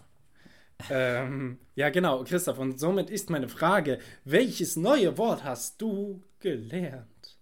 ähm, 0.90 1.58
ja, 1.74 1.90
genau, 1.90 2.24
Christoph. 2.24 2.58
Und 2.58 2.78
somit 2.78 3.10
ist 3.10 3.30
meine 3.30 3.48
Frage: 3.48 3.98
Welches 4.24 4.76
neue 4.76 5.18
Wort 5.18 5.44
hast 5.44 5.80
du 5.80 6.22
gelernt? 6.40 7.38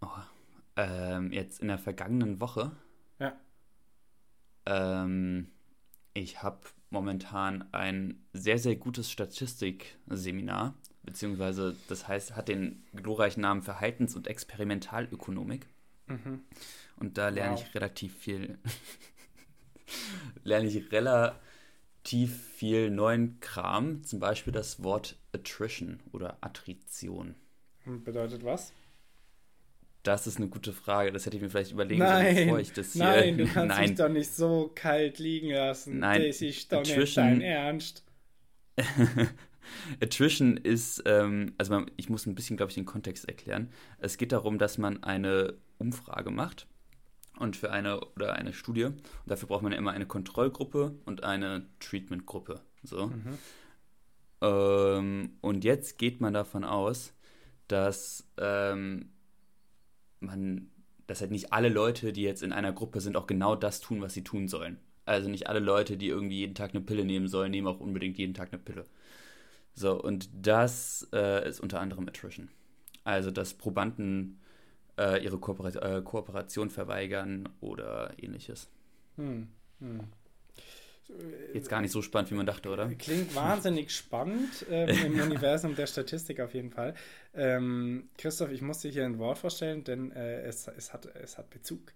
Oh, 0.00 0.08
ähm, 0.76 1.32
jetzt 1.32 1.60
in 1.60 1.68
der 1.68 1.78
vergangenen 1.78 2.40
Woche. 2.40 2.72
Ja. 3.18 3.38
Ähm, 4.66 5.50
ich 6.14 6.42
habe 6.42 6.60
momentan 6.90 7.64
ein 7.72 8.24
sehr, 8.32 8.58
sehr 8.58 8.76
gutes 8.76 9.10
Statistikseminar 9.10 10.74
beziehungsweise 11.02 11.76
das 11.88 12.08
heißt, 12.08 12.36
hat 12.36 12.48
den 12.48 12.84
glorreichen 12.94 13.42
Namen 13.42 13.62
Verhaltens- 13.62 14.16
und 14.16 14.26
Experimentalökonomik. 14.26 15.66
Mhm. 16.06 16.40
Und 16.96 17.18
da 17.18 17.28
lerne 17.28 17.56
wow. 17.56 17.62
ich 17.62 17.74
relativ 17.74 18.16
viel, 18.16 18.58
lerne 20.44 20.68
ich 20.68 20.92
relativ 20.92 21.38
viel 22.26 22.90
neuen 22.90 23.40
Kram, 23.40 24.02
zum 24.04 24.20
Beispiel 24.20 24.52
das 24.52 24.82
Wort 24.82 25.16
Attrition 25.32 26.00
oder 26.12 26.38
Attrition. 26.40 27.34
Bedeutet 27.84 28.44
was? 28.44 28.72
Das 30.02 30.26
ist 30.26 30.38
eine 30.38 30.48
gute 30.48 30.72
Frage. 30.72 31.12
Das 31.12 31.26
hätte 31.26 31.36
ich 31.36 31.42
mir 31.42 31.50
vielleicht 31.50 31.72
überlegen 31.72 32.06
sollen, 32.06 32.34
bevor 32.34 32.58
ich 32.58 32.72
das 32.72 32.92
hier. 32.92 33.04
Nein, 33.04 33.38
du 33.38 33.46
kannst 33.52 33.76
nein. 33.76 33.88
mich 33.88 33.98
doch 33.98 34.08
nicht 34.08 34.34
so 34.34 34.70
kalt 34.74 35.18
liegen 35.18 35.50
lassen. 35.50 35.98
Nein, 35.98 36.22
das 36.26 36.40
ist 36.40 36.72
doch 36.72 36.80
Attrition, 36.80 37.04
nicht 37.04 37.16
dein 37.16 37.40
Ernst. 37.42 38.04
Attrition 40.02 40.56
ist, 40.56 41.02
ähm, 41.06 41.54
also 41.58 41.74
man, 41.74 41.90
ich 41.96 42.08
muss 42.08 42.26
ein 42.26 42.34
bisschen, 42.34 42.56
glaube 42.56 42.70
ich, 42.70 42.74
den 42.74 42.86
Kontext 42.86 43.28
erklären. 43.28 43.70
Es 43.98 44.16
geht 44.16 44.32
darum, 44.32 44.58
dass 44.58 44.78
man 44.78 45.02
eine 45.02 45.54
Umfrage 45.78 46.30
macht 46.30 46.66
und 47.40 47.56
für 47.56 47.70
eine 47.70 48.00
oder 48.14 48.34
eine 48.34 48.52
Studie. 48.52 48.84
Und 48.84 49.02
dafür 49.26 49.48
braucht 49.48 49.62
man 49.62 49.72
ja 49.72 49.78
immer 49.78 49.92
eine 49.92 50.06
Kontrollgruppe 50.06 50.94
und 51.06 51.24
eine 51.24 51.66
Treatmentgruppe. 51.80 52.60
So. 52.82 53.06
Mhm. 53.06 53.38
Ähm, 54.42 55.30
und 55.40 55.64
jetzt 55.64 55.98
geht 55.98 56.20
man 56.20 56.34
davon 56.34 56.64
aus, 56.64 57.12
dass 57.68 58.28
ähm, 58.38 59.10
man, 60.20 60.70
dass 61.06 61.20
halt 61.20 61.30
nicht 61.30 61.52
alle 61.52 61.68
Leute, 61.68 62.12
die 62.12 62.22
jetzt 62.22 62.42
in 62.42 62.52
einer 62.52 62.72
Gruppe 62.72 63.00
sind, 63.00 63.16
auch 63.16 63.26
genau 63.26 63.56
das 63.56 63.80
tun, 63.80 64.00
was 64.02 64.14
sie 64.14 64.24
tun 64.24 64.48
sollen. 64.48 64.78
Also 65.06 65.28
nicht 65.28 65.48
alle 65.48 65.60
Leute, 65.60 65.96
die 65.96 66.08
irgendwie 66.08 66.38
jeden 66.38 66.54
Tag 66.54 66.70
eine 66.70 66.82
Pille 66.82 67.04
nehmen 67.04 67.28
sollen, 67.28 67.50
nehmen 67.50 67.66
auch 67.66 67.80
unbedingt 67.80 68.18
jeden 68.18 68.34
Tag 68.34 68.52
eine 68.52 68.62
Pille. 68.62 68.86
So, 69.74 70.00
und 70.00 70.28
das 70.34 71.08
äh, 71.12 71.48
ist 71.48 71.60
unter 71.60 71.80
anderem 71.80 72.06
Attrition. 72.06 72.48
Also, 73.04 73.30
dass 73.30 73.54
Probanden 73.54 74.40
äh, 74.98 75.22
ihre 75.22 75.38
Kooper 75.38 75.98
äh, 75.98 76.02
Kooperation 76.02 76.70
verweigern 76.70 77.48
oder 77.60 78.12
ähnliches. 78.18 78.68
Hm, 79.16 79.48
hm. 79.80 80.00
Jetzt 81.52 81.68
gar 81.68 81.80
nicht 81.80 81.90
so 81.90 82.02
spannend, 82.02 82.30
wie 82.30 82.36
man 82.36 82.46
dachte, 82.46 82.68
oder? 82.68 82.88
Klingt 82.94 83.34
wahnsinnig 83.34 83.90
spannend 83.90 84.64
ähm, 84.70 84.88
im 85.06 85.20
Universum 85.20 85.74
der 85.74 85.86
Statistik 85.86 86.40
auf 86.40 86.54
jeden 86.54 86.70
Fall. 86.70 86.94
Ähm, 87.34 88.08
Christoph, 88.16 88.50
ich 88.50 88.62
muss 88.62 88.78
dir 88.78 88.90
hier 88.90 89.04
ein 89.04 89.18
Wort 89.18 89.38
vorstellen, 89.38 89.82
denn 89.82 90.12
äh, 90.12 90.42
es, 90.42 90.68
es, 90.68 90.92
hat, 90.92 91.06
es 91.06 91.38
hat 91.38 91.50
Bezug. 91.50 91.92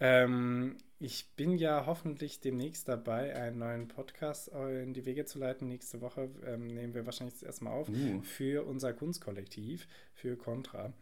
Ähm, 0.00 0.76
ich 1.00 1.28
bin 1.36 1.56
ja 1.56 1.86
hoffentlich 1.86 2.40
demnächst 2.40 2.88
dabei, 2.88 3.36
einen 3.36 3.58
neuen 3.58 3.88
Podcast 3.88 4.48
in 4.48 4.94
die 4.94 5.04
Wege 5.06 5.24
zu 5.24 5.38
leiten. 5.38 5.68
Nächste 5.68 6.00
Woche 6.00 6.28
ähm, 6.44 6.66
nehmen 6.66 6.94
wir 6.94 7.06
wahrscheinlich 7.06 7.34
das 7.34 7.44
erste 7.44 7.64
Mal 7.64 7.70
auf 7.70 7.88
uh. 7.88 8.20
für 8.22 8.66
unser 8.66 8.92
Kunstkollektiv, 8.92 9.86
für 10.14 10.36
Contra. 10.36 10.92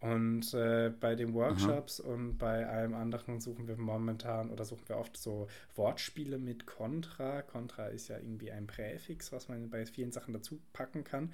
Und 0.00 0.52
äh, 0.52 0.92
bei 1.00 1.14
den 1.14 1.32
Workshops 1.32 2.00
Aha. 2.00 2.10
und 2.10 2.36
bei 2.36 2.66
allem 2.66 2.94
anderen 2.94 3.40
suchen 3.40 3.66
wir 3.68 3.76
momentan 3.76 4.50
oder 4.50 4.64
suchen 4.64 4.86
wir 4.88 4.98
oft 4.98 5.16
so 5.16 5.48
Wortspiele 5.76 6.38
mit 6.38 6.66
Contra. 6.66 7.40
Contra 7.42 7.86
ist 7.86 8.08
ja 8.08 8.18
irgendwie 8.18 8.52
ein 8.52 8.66
Präfix, 8.66 9.32
was 9.32 9.48
man 9.48 9.70
bei 9.70 9.86
vielen 9.86 10.12
Sachen 10.12 10.34
dazu 10.34 10.60
packen 10.74 11.04
kann. 11.04 11.32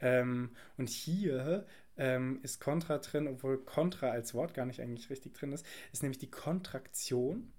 Ähm, 0.00 0.50
und 0.76 0.88
hier 0.88 1.66
ähm, 1.96 2.40
ist 2.42 2.60
Contra 2.60 2.98
drin, 2.98 3.26
obwohl 3.28 3.58
Contra 3.58 4.10
als 4.10 4.34
Wort 4.34 4.54
gar 4.54 4.66
nicht 4.66 4.80
eigentlich 4.80 5.10
richtig 5.10 5.34
drin 5.34 5.52
ist, 5.52 5.66
ist 5.92 6.02
nämlich 6.02 6.18
die 6.18 6.30
Kontraktion 6.30 7.52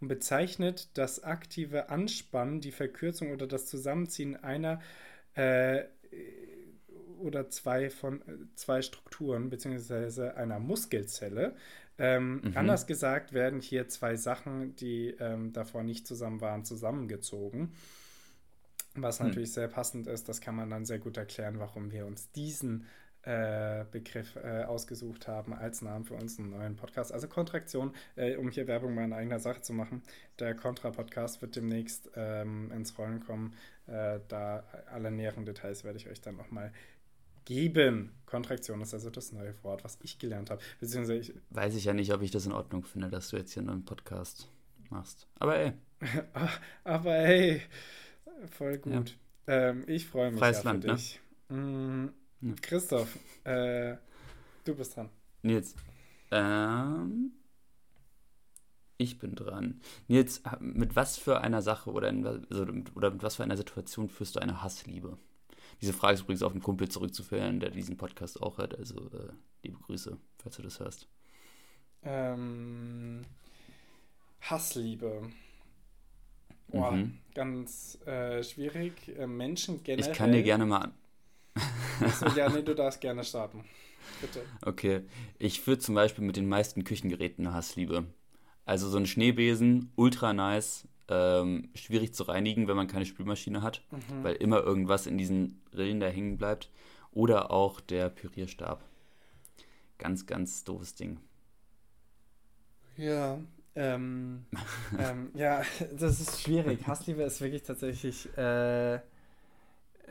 und 0.00 0.08
bezeichnet 0.08 0.96
das 0.98 1.22
aktive 1.22 1.88
Anspannen, 1.88 2.60
die 2.60 2.72
Verkürzung 2.72 3.32
oder 3.32 3.46
das 3.46 3.66
Zusammenziehen 3.66 4.36
einer 4.36 4.80
äh, 5.34 5.84
oder 7.22 7.48
zwei 7.48 7.90
von 7.90 8.20
äh, 8.22 8.34
zwei 8.54 8.82
Strukturen 8.82 9.50
beziehungsweise 9.50 10.36
einer 10.36 10.58
Muskelzelle. 10.58 11.54
Ähm, 11.98 12.40
mhm. 12.42 12.56
Anders 12.56 12.86
gesagt 12.86 13.32
werden 13.32 13.60
hier 13.60 13.88
zwei 13.88 14.16
Sachen, 14.16 14.74
die 14.76 15.14
ähm, 15.20 15.52
davor 15.52 15.82
nicht 15.82 16.06
zusammen 16.06 16.40
waren, 16.40 16.64
zusammengezogen. 16.64 17.72
Was 18.94 19.20
mhm. 19.20 19.28
natürlich 19.28 19.52
sehr 19.52 19.68
passend 19.68 20.06
ist, 20.06 20.28
das 20.28 20.40
kann 20.40 20.56
man 20.56 20.70
dann 20.70 20.84
sehr 20.84 20.98
gut 20.98 21.16
erklären, 21.16 21.58
warum 21.58 21.92
wir 21.92 22.06
uns 22.06 22.30
diesen 22.32 22.86
äh, 23.22 23.84
Begriff 23.90 24.36
äh, 24.36 24.64
ausgesucht 24.64 25.28
haben 25.28 25.54
als 25.54 25.80
Namen 25.80 26.04
für 26.04 26.14
unseren 26.14 26.50
neuen 26.50 26.76
Podcast. 26.76 27.12
Also 27.12 27.28
Kontraktion, 27.28 27.94
äh, 28.16 28.36
um 28.36 28.50
hier 28.50 28.66
Werbung 28.66 28.94
mal 28.94 29.04
in 29.04 29.12
eigener 29.12 29.38
Sache 29.38 29.60
zu 29.62 29.72
machen. 29.72 30.02
Der 30.40 30.54
Contra-Podcast 30.54 31.40
wird 31.40 31.54
demnächst 31.54 32.10
ähm, 32.16 32.72
ins 32.72 32.98
Rollen 32.98 33.20
kommen. 33.20 33.54
Äh, 33.86 34.18
da 34.28 34.64
alle 34.90 35.10
näheren 35.10 35.44
Details 35.44 35.84
werde 35.84 35.98
ich 35.98 36.08
euch 36.08 36.20
dann 36.20 36.36
nochmal 36.36 36.72
geben. 37.44 38.12
Kontraktion 38.26 38.80
ist 38.80 38.94
also 38.94 39.10
das 39.10 39.32
neue 39.32 39.54
Wort, 39.62 39.84
was 39.84 39.98
ich 40.02 40.18
gelernt 40.18 40.50
habe. 40.50 40.62
Beziehungsweise 40.80 41.18
ich 41.18 41.34
Weiß 41.50 41.74
ich 41.74 41.84
ja 41.84 41.92
nicht, 41.92 42.12
ob 42.12 42.22
ich 42.22 42.30
das 42.30 42.46
in 42.46 42.52
Ordnung 42.52 42.84
finde, 42.84 43.08
dass 43.08 43.28
du 43.28 43.36
jetzt 43.36 43.52
hier 43.52 43.62
einen 43.62 43.84
Podcast 43.84 44.48
machst. 44.90 45.26
Aber 45.38 45.56
ey. 45.56 45.72
Aber 46.84 47.14
ey, 47.14 47.62
voll 48.50 48.78
gut. 48.78 49.16
Ja. 49.46 49.70
Ähm, 49.70 49.84
ich 49.86 50.06
freue 50.06 50.30
mich 50.30 50.38
Freies 50.38 50.62
ja 50.62 50.70
Land, 50.70 50.84
ne? 50.84 50.94
dich. 50.94 51.20
Mm, 51.48 52.06
Christoph, 52.60 53.18
äh, 53.44 53.96
du 54.64 54.74
bist 54.74 54.96
dran. 54.96 55.10
Nils, 55.42 55.74
ähm, 56.30 57.32
ich 58.96 59.18
bin 59.18 59.34
dran. 59.34 59.80
Nils, 60.08 60.42
mit 60.60 60.96
was 60.96 61.18
für 61.18 61.40
einer 61.40 61.60
Sache 61.60 61.90
oder, 61.90 62.08
in, 62.08 62.24
also, 62.26 62.66
oder 62.94 63.10
mit 63.10 63.22
was 63.22 63.36
für 63.36 63.42
einer 63.42 63.56
Situation 63.56 64.08
führst 64.08 64.36
du 64.36 64.40
eine 64.40 64.62
Hassliebe? 64.62 65.18
Diese 65.82 65.92
Frage 65.92 66.14
ist 66.14 66.20
übrigens 66.20 66.44
auf 66.44 66.52
einen 66.52 66.62
Kumpel 66.62 66.88
zurückzuführen, 66.88 67.58
der 67.58 67.70
diesen 67.70 67.96
Podcast 67.96 68.40
auch 68.40 68.58
hat. 68.58 68.78
Also 68.78 69.10
äh, 69.10 69.32
liebe 69.64 69.78
Grüße, 69.80 70.16
falls 70.38 70.56
du 70.56 70.62
das 70.62 70.78
hörst. 70.78 71.08
Ähm, 72.04 73.22
Hassliebe. 74.40 75.28
Boah, 76.68 76.92
mhm. 76.92 77.18
ganz 77.34 77.98
äh, 78.06 78.42
schwierig. 78.44 78.92
Äh, 79.18 79.26
Menschen 79.26 79.82
generell. 79.82 80.12
Ich 80.12 80.16
kann 80.16 80.32
dir 80.32 80.44
gerne 80.44 80.66
mal. 80.66 80.92
Achso, 82.00 82.28
ja, 82.28 82.48
nee, 82.48 82.62
du 82.62 82.74
darfst 82.74 83.00
gerne 83.00 83.24
starten. 83.24 83.64
Bitte. 84.20 84.42
Okay. 84.62 85.02
Ich 85.38 85.60
führe 85.60 85.78
zum 85.78 85.96
Beispiel 85.96 86.24
mit 86.24 86.36
den 86.36 86.48
meisten 86.48 86.84
Küchengeräten 86.84 87.46
eine 87.46 87.56
Hassliebe. 87.56 88.06
Also 88.64 88.88
so 88.88 88.98
ein 88.98 89.06
Schneebesen, 89.06 89.90
ultra 89.96 90.32
nice, 90.32 90.86
ähm, 91.08 91.70
schwierig 91.74 92.14
zu 92.14 92.24
reinigen, 92.24 92.68
wenn 92.68 92.76
man 92.76 92.86
keine 92.86 93.06
Spülmaschine 93.06 93.62
hat, 93.62 93.82
mhm. 93.90 94.24
weil 94.24 94.34
immer 94.36 94.62
irgendwas 94.62 95.06
in 95.06 95.18
diesen 95.18 95.60
Rillen 95.74 96.00
da 96.00 96.06
hängen 96.06 96.36
bleibt. 96.36 96.70
Oder 97.12 97.50
auch 97.50 97.80
der 97.80 98.08
Pürierstab. 98.08 98.82
Ganz, 99.98 100.26
ganz 100.26 100.64
doofes 100.64 100.94
Ding. 100.94 101.20
Ja, 102.96 103.38
ähm, 103.74 104.46
ähm, 104.98 105.30
ja, 105.34 105.62
das 105.96 106.20
ist 106.20 106.40
schwierig. 106.40 106.86
Hassliebe 106.86 107.22
ist 107.22 107.40
wirklich 107.40 107.62
tatsächlich. 107.62 108.28
Äh, 108.36 109.00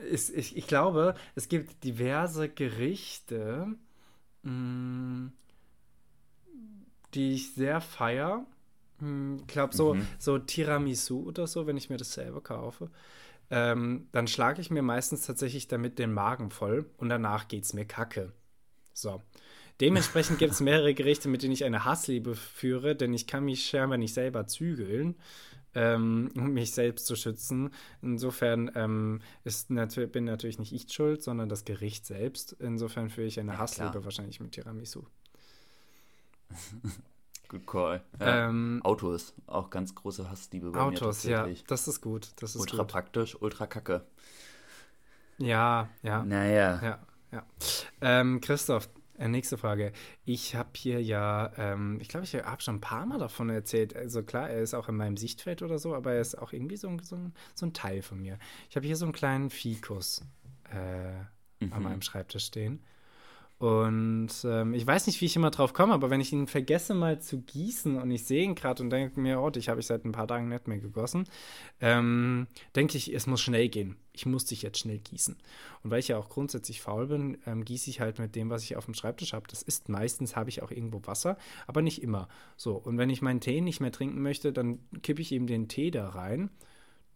ist, 0.10 0.30
ich, 0.30 0.58
ich 0.58 0.68
glaube, 0.68 1.16
es 1.36 1.48
gibt 1.48 1.84
diverse 1.84 2.50
Gerichte, 2.50 3.76
mh, 4.44 4.52
mm, 4.52 5.34
die 7.14 7.34
ich 7.34 7.54
sehr 7.54 7.82
feiere 7.82 8.46
ich 9.02 9.48
glaube, 9.48 9.76
so, 9.76 9.96
mhm. 9.96 10.08
so 10.20 10.38
Tiramisu 10.38 11.24
oder 11.24 11.48
so, 11.48 11.68
wenn 11.68 11.78
ich 11.78 11.90
mir 11.90 11.98
das 11.98 12.14
selber 12.14 12.42
kaufe, 12.42 12.90
ähm, 13.50 14.08
dann 14.12 14.28
schlage 14.28 14.62
ich 14.62 14.72
mir 14.72 14.82
meistens 14.82 15.26
tatsächlich 15.26 15.68
damit 15.68 16.00
den 16.00 16.14
Magen 16.14 16.52
voll 16.52 16.90
und 16.98 17.10
danach 17.10 17.48
geht 17.48 17.64
es 17.64 17.74
mir 17.74 17.86
kacke. 17.86 18.32
So. 18.94 19.22
Dementsprechend 19.82 20.40
gibt 20.40 20.54
es 20.54 20.60
mehrere 20.62 20.94
Gerichte, 20.94 21.28
mit 21.28 21.44
denen 21.44 21.54
ich 21.54 21.66
eine 21.66 21.84
Hassliebe 21.84 22.36
führe, 22.36 22.96
denn 22.96 23.14
ich 23.14 23.28
kann 23.28 23.44
mich 23.44 23.66
scheinbar 23.66 23.98
nicht 23.98 24.14
selber 24.14 24.48
zügeln, 24.48 25.16
ähm, 25.74 26.32
um 26.36 26.54
mich 26.54 26.72
selbst 26.72 27.08
zu 27.08 27.16
schützen. 27.16 27.72
Insofern 28.02 28.72
ähm, 28.76 29.22
ist 29.44 29.70
natu 29.70 30.06
bin 30.08 30.26
natürlich 30.26 30.60
nicht 30.60 30.74
ich 30.74 30.92
schuld, 30.92 31.24
sondern 31.24 31.50
das 31.50 31.66
Gericht 31.66 32.06
selbst. 32.06 32.56
Insofern 32.60 33.10
führe 33.10 33.28
ich 33.28 33.40
eine 33.40 33.54
ja, 33.54 33.58
Hassliebe 33.58 33.92
klar. 33.92 34.06
wahrscheinlich 34.06 34.40
mit 34.40 34.52
Tiramisu. 34.52 35.04
Good 37.52 37.68
call. 37.68 38.02
Ja. 38.18 38.48
Ähm, 38.48 38.80
Autos, 38.86 39.34
auch 39.46 39.70
ganz 39.70 39.94
große 39.94 40.30
Hassliebe 40.30 40.72
bei 40.72 40.80
Autos, 40.80 41.26
mir 41.26 41.32
ja, 41.32 41.48
das 41.68 41.86
ist 41.90 42.00
gut. 42.00 42.32
Das 42.38 42.56
ist 42.56 42.62
ultra 42.62 42.84
gut. 42.84 42.88
praktisch, 42.88 43.42
ultra 43.42 43.68
kacke. 43.68 44.06
Ja, 45.38 45.90
ja. 46.02 46.24
Naja. 46.24 46.80
Ja, 46.82 47.00
ja. 47.34 47.46
Ähm, 48.00 48.40
Christoph, 48.40 48.88
äh, 49.18 49.28
nächste 49.28 49.58
Frage. 49.58 49.92
Ich 50.24 50.56
habe 50.56 50.70
hier 50.78 51.04
ja, 51.04 51.52
ähm, 51.58 51.98
ich 52.00 52.08
glaube, 52.08 52.24
ich 52.24 52.34
habe 52.36 52.62
schon 52.62 52.76
ein 52.76 52.82
paar 52.82 53.06
Mal 53.06 53.20
davon 53.20 53.50
erzählt. 53.50 53.98
Also 53.98 54.24
klar, 54.24 54.50
er 54.50 54.62
ist 54.62 54.74
auch 54.74 54.88
in 54.88 54.96
meinem 54.96 55.18
Sichtfeld 55.18 55.62
oder 55.62 55.78
so, 55.78 55.94
aber 55.94 56.14
er 56.14 56.22
ist 56.22 56.38
auch 56.38 56.54
irgendwie 56.54 56.78
so 56.78 56.88
ein, 56.88 57.00
so 57.00 57.18
ein, 57.18 57.34
so 57.54 57.66
ein 57.66 57.74
Teil 57.74 58.02
von 58.02 58.22
mir. 58.22 58.40
Ich 58.70 58.78
habe 58.78 58.88
hier 58.88 58.96
so 58.96 59.04
einen 59.04 59.14
kleinen 59.14 59.50
Fikus 59.50 60.22
äh, 60.74 61.20
mhm. 61.66 61.74
an 61.74 61.84
meinem 61.84 62.02
Schreibtisch 62.02 62.46
stehen. 62.46 62.82
Und 63.62 64.32
ähm, 64.44 64.74
ich 64.74 64.88
weiß 64.88 65.06
nicht, 65.06 65.22
wie 65.22 65.26
ich 65.26 65.36
immer 65.36 65.52
drauf 65.52 65.72
komme, 65.72 65.94
aber 65.94 66.10
wenn 66.10 66.20
ich 66.20 66.34
ihn 66.34 66.48
vergesse 66.48 66.96
mal 66.96 67.22
zu 67.22 67.42
gießen 67.42 67.96
und 67.96 68.10
ich 68.10 68.24
sehe 68.24 68.44
ihn 68.44 68.56
gerade 68.56 68.82
und 68.82 68.90
denke 68.90 69.20
mir, 69.20 69.40
oh, 69.40 69.52
ich 69.56 69.70
habe 69.70 69.80
ich 69.80 69.86
seit 69.86 70.04
ein 70.04 70.12
paar 70.12 70.28
Tagen 70.28 70.50
nicht 70.50 70.68
mehr 70.68 70.80
gegossen, 70.80 71.26
ähm, 71.80 72.48
denke 72.76 72.98
ich, 72.98 73.14
es 73.14 73.28
muss 73.28 73.40
schnell 73.40 73.70
gehen. 73.70 73.98
Ich 74.14 74.26
muss 74.26 74.46
dich 74.46 74.64
jetzt 74.64 74.80
schnell 74.80 74.98
gießen. 74.98 75.38
Und 75.84 75.92
weil 75.92 76.00
ich 76.00 76.08
ja 76.08 76.18
auch 76.18 76.30
grundsätzlich 76.30 76.82
faul 76.82 77.06
bin, 77.06 77.38
ähm, 77.46 77.64
gieße 77.64 77.92
ich 77.92 78.00
halt 78.00 78.18
mit 78.18 78.36
dem, 78.36 78.50
was 78.50 78.64
ich 78.64 78.78
auf 78.78 78.86
dem 78.86 78.96
Schreibtisch 78.96 79.34
habe. 79.34 79.46
Das 79.48 79.62
ist 79.62 79.90
meistens, 79.90 80.36
habe 80.36 80.50
ich 80.50 80.64
auch 80.64 80.72
irgendwo 80.72 81.06
Wasser, 81.06 81.38
aber 81.68 81.84
nicht 81.84 82.02
immer. 82.02 82.30
So, 82.58 82.74
und 82.74 82.98
wenn 82.98 83.12
ich 83.12 83.22
meinen 83.22 83.42
Tee 83.42 83.62
nicht 83.62 83.80
mehr 83.80 83.92
trinken 83.92 84.24
möchte, 84.24 84.52
dann 84.54 84.80
kippe 85.04 85.22
ich 85.22 85.32
eben 85.32 85.46
den 85.46 85.68
Tee 85.68 85.92
da 85.92 86.10
rein 86.10 86.50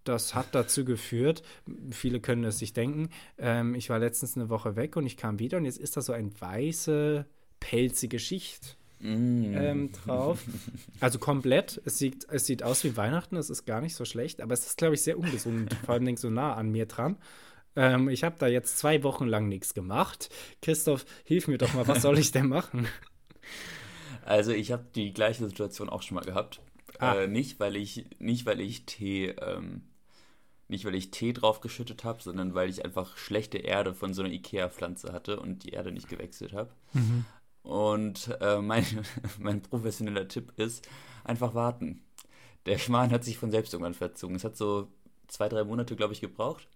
das 0.08 0.36
hat 0.36 0.54
dazu 0.54 0.86
geführt, 0.86 1.44
viele 1.92 2.20
können 2.20 2.44
es 2.46 2.60
sich 2.60 2.74
denken, 2.74 3.10
ähm, 3.38 3.76
ich 3.76 3.90
war 3.90 4.00
letztens 4.00 4.38
eine 4.38 4.50
Woche 4.50 4.76
weg 4.76 4.96
und 4.96 5.06
ich 5.06 5.18
kam 5.18 5.40
wieder 5.40 5.58
und 5.58 5.66
jetzt 5.66 5.78
ist 5.78 5.98
da 5.98 6.02
so 6.02 6.14
eine 6.14 6.32
weiße, 6.40 7.26
pelzige 7.60 8.20
Schicht 8.20 8.78
mm. 9.00 9.54
ähm, 9.56 9.92
drauf. 9.92 10.44
Also 11.00 11.20
komplett. 11.20 11.82
Es 11.86 11.98
sieht, 11.98 12.28
es 12.30 12.46
sieht 12.46 12.64
aus 12.64 12.84
wie 12.84 12.96
Weihnachten, 12.96 13.36
es 13.36 13.50
ist 13.50 13.66
gar 13.66 13.82
nicht 13.82 13.96
so 13.96 14.06
schlecht, 14.06 14.42
aber 14.42 14.54
es 14.54 14.66
ist, 14.66 14.78
glaube 14.78 14.96
ich, 14.96 15.02
sehr 15.02 15.18
ungesund, 15.18 15.74
vor 15.86 15.96
allem 15.96 16.18
so 16.18 16.30
nah 16.30 16.54
an 16.54 16.72
mir 16.72 16.86
dran. 16.86 17.18
Ähm, 17.76 18.10
ich 18.10 18.24
habe 18.24 18.38
da 18.40 18.48
jetzt 18.48 18.78
zwei 18.78 19.04
Wochen 19.04 19.28
lang 19.28 19.50
nichts 19.50 19.74
gemacht. 19.74 20.30
Christoph, 20.62 21.06
hilf 21.26 21.48
mir 21.48 21.58
doch 21.58 21.74
mal, 21.74 21.88
was 21.88 22.02
soll 22.02 22.18
ich 22.18 22.32
denn 22.32 22.48
machen? 22.48 22.88
Also 24.24 24.52
ich 24.52 24.72
habe 24.72 24.86
die 24.96 25.14
gleiche 25.14 25.46
Situation 25.46 25.90
auch 25.90 26.02
schon 26.02 26.16
mal 26.16 26.24
gehabt. 26.24 26.62
Ah. 27.00 27.16
Äh, 27.16 27.28
nicht, 27.28 27.60
weil 27.60 27.76
ich, 27.76 28.06
nicht, 28.20 28.46
weil 28.46 28.60
ich 28.62 28.86
Tee 28.86 29.28
ähm, 29.30 29.84
nicht, 30.68 30.86
weil 30.86 30.96
ich 30.96 31.12
Tee 31.12 31.34
draufgeschüttet 31.34 32.04
habe, 32.04 32.22
sondern 32.22 32.56
weil 32.56 32.70
ich 32.70 32.84
einfach 32.84 33.18
schlechte 33.18 33.58
Erde 33.60 33.94
von 33.94 34.14
so 34.14 34.24
einer 34.24 34.32
Ikea-Pflanze 34.32 35.14
hatte 35.14 35.40
und 35.40 35.64
die 35.64 35.70
Erde 35.70 35.92
nicht 35.92 36.10
gewechselt 36.10 36.54
habe. 36.54 36.72
Mhm. 36.94 37.26
Und 37.62 38.36
äh, 38.42 38.60
mein, 38.62 38.86
mein 39.40 39.62
professioneller 39.62 40.28
Tipp 40.28 40.54
ist, 40.58 40.88
einfach 41.24 41.54
warten. 41.54 42.04
Der 42.66 42.78
Schmarrn 42.78 43.12
hat 43.12 43.24
sich 43.24 43.38
von 43.38 43.52
selbst 43.52 43.74
irgendwann 43.74 43.94
verzogen. 43.94 44.36
Es 44.36 44.44
hat 44.44 44.58
so 44.58 44.88
zwei, 45.28 45.50
drei 45.50 45.64
Monate, 45.64 45.96
glaube 45.96 46.14
ich, 46.14 46.22
gebraucht. 46.22 46.68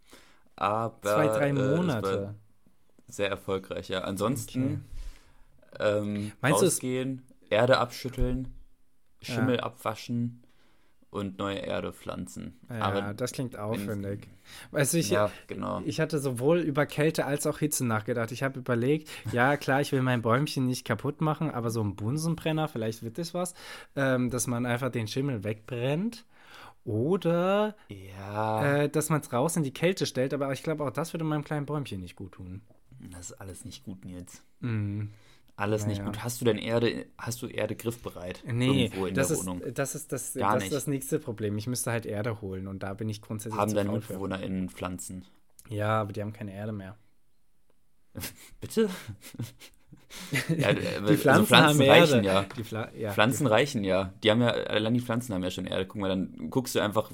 Aber, 0.56 1.02
zwei, 1.02 1.28
drei 1.28 1.54
Monate. 1.54 2.36
Äh, 2.36 3.12
sehr 3.12 3.30
erfolgreich, 3.30 3.90
ja. 3.90 4.02
Ansonsten 4.02 4.86
okay. 5.74 5.98
ähm, 5.98 6.32
Meinst 6.42 6.62
rausgehen, 6.62 7.24
Erde 7.50 7.80
abschütteln, 7.80 8.54
Schimmel 9.22 9.56
ja. 9.58 9.64
abwaschen 9.64 10.44
und 11.12 11.40
neue 11.40 11.58
Erde 11.58 11.92
pflanzen. 11.92 12.60
Ja, 12.70 12.82
Aber 12.82 13.14
das 13.14 13.32
klingt 13.32 13.58
aufwendig. 13.58 14.28
Weißt 14.72 14.94
du, 14.94 14.98
ich, 14.98 15.10
ja, 15.10 15.32
genau. 15.48 15.82
ich 15.86 16.00
hatte 16.00 16.20
sowohl 16.20 16.60
über 16.60 16.86
Kälte 16.86 17.26
als 17.26 17.48
auch 17.48 17.60
Hitze 17.60 17.86
nachgedacht. 17.86 18.32
Ich 18.32 18.44
habe 18.44 18.60
überlegt, 18.60 19.10
ja 19.32 19.58
klar, 19.58 19.82
ich 19.82 19.92
will 19.92 20.02
mein 20.02 20.22
Bäumchen 20.22 20.68
nicht 20.68 20.86
kaputt 20.86 21.22
machen, 21.22 21.50
aber 21.50 21.72
so 21.72 21.82
ein 21.84 21.96
Bunsenbrenner, 21.96 22.68
vielleicht 22.68 23.02
wird 23.04 23.18
das 23.18 23.34
was, 23.34 23.56
ähm, 23.96 24.30
dass 24.30 24.48
man 24.48 24.66
einfach 24.66 24.92
den 24.92 25.08
Schimmel 25.08 25.44
wegbrennt. 25.44 26.26
Oder 26.86 27.76
ja. 27.90 28.84
äh, 28.84 28.90
dass 28.90 29.10
man 29.10 29.22
es 29.22 29.32
raus 29.34 29.56
in 29.58 29.64
die 29.64 29.74
Kälte 29.74 30.06
stellt, 30.06 30.34
aber 30.34 30.52
ich 30.54 30.64
glaube 30.64 30.86
auch 30.86 30.92
das 30.92 31.14
würde 31.14 31.26
meinem 31.26 31.44
kleinen 31.44 31.66
Bäumchen 31.66 32.00
nicht 32.00 32.16
gut 32.16 32.32
tun. 32.34 32.62
Das 33.12 33.32
ist 33.32 33.34
alles 33.34 33.66
nicht 33.66 33.84
gut, 33.84 34.06
Nils. 34.06 34.44
Mhm 34.60 35.10
alles 35.60 35.82
naja. 35.82 35.94
nicht 35.94 36.06
gut. 36.06 36.24
Hast 36.24 36.40
du 36.42 36.46
denn 36.46 36.58
Erde, 36.58 37.06
hast 37.18 37.42
du 37.42 37.48
Erde 37.48 37.76
griffbereit? 37.76 38.44
Nee, 38.46 38.86
irgendwo 38.86 39.06
in 39.06 39.14
das 39.14 39.28
der 39.28 39.38
ist, 39.38 39.46
Wohnung? 39.46 39.62
Das 39.74 39.96
ist 39.96 40.12
das, 40.12 40.34
Gar 40.34 40.56
das, 40.56 40.64
nicht. 40.64 40.74
das 40.74 40.88
nächste 40.88 41.20
Problem. 41.20 41.58
Ich 41.58 41.68
müsste 41.68 41.92
halt 41.92 42.06
Erde 42.06 42.42
holen 42.42 42.68
und 42.68 42.84
da 42.84 42.94
bin 42.94 43.10
ich 43.10 43.22
grundsätzlich. 43.22 43.60
Haben 43.60 43.74
deine 43.74 43.92
MitbewohnerInnen 43.92 44.70
Pflanzen? 44.70 45.26
Ja, 45.68 46.02
aber 46.02 46.14
die 46.14 46.22
haben 46.22 46.34
keine 46.34 46.54
Erde 46.54 46.72
mehr. 46.72 46.96
Bitte? 48.62 48.90
ja, 50.58 50.74
die 50.74 50.88
also 50.88 51.16
Pflanzen, 51.16 51.28
also 51.28 51.46
Pflanzen 51.46 51.90
reichen 51.90 52.24
ja. 52.24 52.44
Pfla 52.44 52.92
ja. 52.96 53.12
Pflanzen 53.12 53.48
reichen 53.48 53.84
ja. 53.84 54.14
Die 54.24 54.32
haben 54.32 54.42
ja, 54.42 54.50
allein 54.50 54.94
die 54.94 55.02
Pflanzen 55.02 55.34
haben 55.34 55.44
ja 55.44 55.52
schon 55.52 55.66
Erde. 55.66 55.86
Guck 55.86 56.02
mal, 56.02 56.10
dann 56.10 56.50
guckst 56.50 56.74
du 56.76 56.80
einfach, 56.80 57.12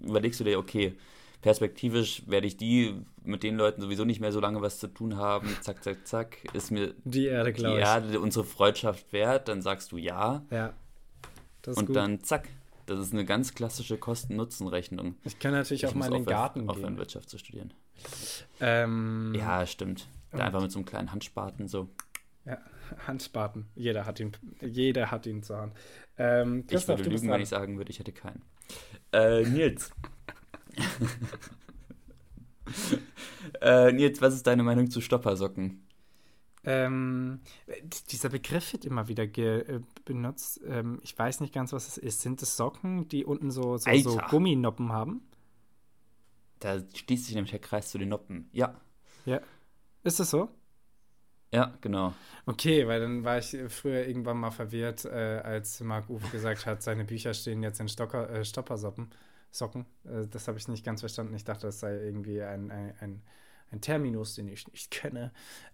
überlegst 0.00 0.40
du 0.40 0.44
dir, 0.44 0.58
okay, 0.58 0.94
perspektivisch 1.40 2.24
werde 2.26 2.46
ich 2.46 2.56
die 2.56 3.00
mit 3.22 3.42
den 3.42 3.56
Leuten 3.56 3.80
sowieso 3.80 4.04
nicht 4.04 4.20
mehr 4.20 4.32
so 4.32 4.40
lange 4.40 4.60
was 4.62 4.78
zu 4.78 4.88
tun 4.88 5.16
haben. 5.16 5.48
Zack, 5.60 5.84
zack, 5.84 6.06
zack. 6.06 6.38
Ist 6.54 6.70
mir 6.70 6.94
die 7.04 7.26
Erde, 7.26 7.52
die 7.52 7.62
Erde 7.62 8.20
unsere 8.20 8.44
Freundschaft 8.44 9.12
wert? 9.12 9.48
Dann 9.48 9.62
sagst 9.62 9.92
du 9.92 9.96
ja. 9.96 10.42
Ja. 10.50 10.74
Und 11.66 11.86
gut. 11.86 11.96
dann 11.96 12.22
zack. 12.22 12.48
Das 12.86 12.98
ist 12.98 13.12
eine 13.12 13.26
ganz 13.26 13.54
klassische 13.54 13.98
Kosten-Nutzen-Rechnung. 13.98 15.16
Ich 15.24 15.38
kann 15.38 15.52
natürlich 15.52 15.82
ich 15.82 15.88
auch 15.90 15.94
mal 15.94 16.06
in 16.06 16.12
den 16.12 16.24
Garten 16.24 16.60
gehen. 16.60 16.70
Aufhören, 16.70 16.96
Wirtschaft 16.96 17.28
zu 17.28 17.36
studieren. 17.36 17.74
Ähm, 18.60 19.34
ja, 19.36 19.66
stimmt. 19.66 20.08
Da 20.30 20.44
einfach 20.44 20.62
mit 20.62 20.72
so 20.72 20.78
einem 20.78 20.86
kleinen 20.86 21.12
Handspaten 21.12 21.68
so. 21.68 21.88
Ja, 22.46 22.58
Handspaten. 23.06 23.66
Jeder 23.74 24.06
hat 24.06 24.20
ihn, 24.20 24.32
jeder 24.62 25.10
hat 25.10 25.26
ihn 25.26 25.42
zur 25.42 25.58
Hand. 25.58 25.74
Ähm, 26.16 26.64
ich 26.70 26.88
würde 26.88 27.02
lügen, 27.02 27.28
wenn 27.30 27.42
ich 27.42 27.50
sagen 27.50 27.76
würde, 27.76 27.90
ich 27.90 27.98
hätte 27.98 28.12
keinen. 28.12 28.42
Äh, 29.12 29.42
Nils. 29.42 29.90
Äh, 33.60 33.92
Nils, 33.92 34.20
was 34.20 34.34
ist 34.34 34.46
deine 34.46 34.62
Meinung 34.62 34.90
zu 34.90 35.00
Stoppersocken? 35.00 35.84
Ähm, 36.64 37.40
dieser 38.10 38.28
Begriff 38.28 38.72
wird 38.72 38.84
immer 38.84 39.08
wieder 39.08 39.24
äh, 39.24 39.80
benutzt. 40.04 40.60
Ähm, 40.66 41.00
ich 41.02 41.18
weiß 41.18 41.40
nicht 41.40 41.54
ganz, 41.54 41.72
was 41.72 41.88
es 41.88 41.98
ist. 41.98 42.20
Sind 42.20 42.42
es 42.42 42.56
Socken, 42.56 43.08
die 43.08 43.24
unten 43.24 43.50
so, 43.50 43.76
so, 43.76 43.90
so 43.98 44.18
Gumminoppen 44.28 44.92
haben? 44.92 45.22
Da 46.58 46.80
schließt 46.94 47.26
sich 47.26 47.34
nämlich 47.34 47.52
der 47.52 47.60
Kreis 47.60 47.90
zu 47.90 47.98
den 47.98 48.08
Noppen. 48.08 48.50
Ja. 48.52 48.74
Ja. 49.24 49.40
Ist 50.02 50.20
das 50.20 50.30
so? 50.30 50.50
Ja, 51.52 51.72
genau. 51.80 52.12
Okay, 52.44 52.86
weil 52.86 53.00
dann 53.00 53.24
war 53.24 53.38
ich 53.38 53.56
früher 53.68 54.06
irgendwann 54.06 54.36
mal 54.36 54.50
verwirrt, 54.50 55.04
äh, 55.06 55.40
als 55.42 55.80
Marc 55.80 56.10
Uwe 56.10 56.28
gesagt 56.28 56.66
hat, 56.66 56.82
seine 56.82 57.04
Bücher 57.04 57.32
stehen 57.32 57.62
jetzt 57.62 57.80
in 57.80 57.88
Stocker, 57.88 58.28
äh, 58.28 58.44
Stoppersoppen. 58.44 59.08
Socken. 59.50 59.86
Äh, 60.04 60.26
das 60.28 60.48
habe 60.48 60.58
ich 60.58 60.68
nicht 60.68 60.84
ganz 60.84 61.00
verstanden. 61.00 61.34
Ich 61.34 61.44
dachte, 61.44 61.66
das 61.66 61.80
sei 61.80 61.96
irgendwie 61.96 62.42
ein, 62.42 62.70
ein, 62.70 62.94
ein, 63.00 63.22
ein 63.70 63.80
Terminus, 63.80 64.34
den 64.34 64.48
ich 64.48 64.66
nicht 64.68 64.90
kenne. 64.90 65.32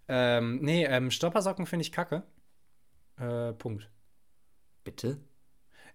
Ähm, 0.08 0.60
nee, 0.62 0.84
ähm, 0.84 1.10
Stoppersocken 1.10 1.66
finde 1.66 1.82
ich 1.82 1.92
kacke. 1.92 2.22
Äh, 3.18 3.52
Punkt. 3.52 3.90
Bitte? 4.84 5.18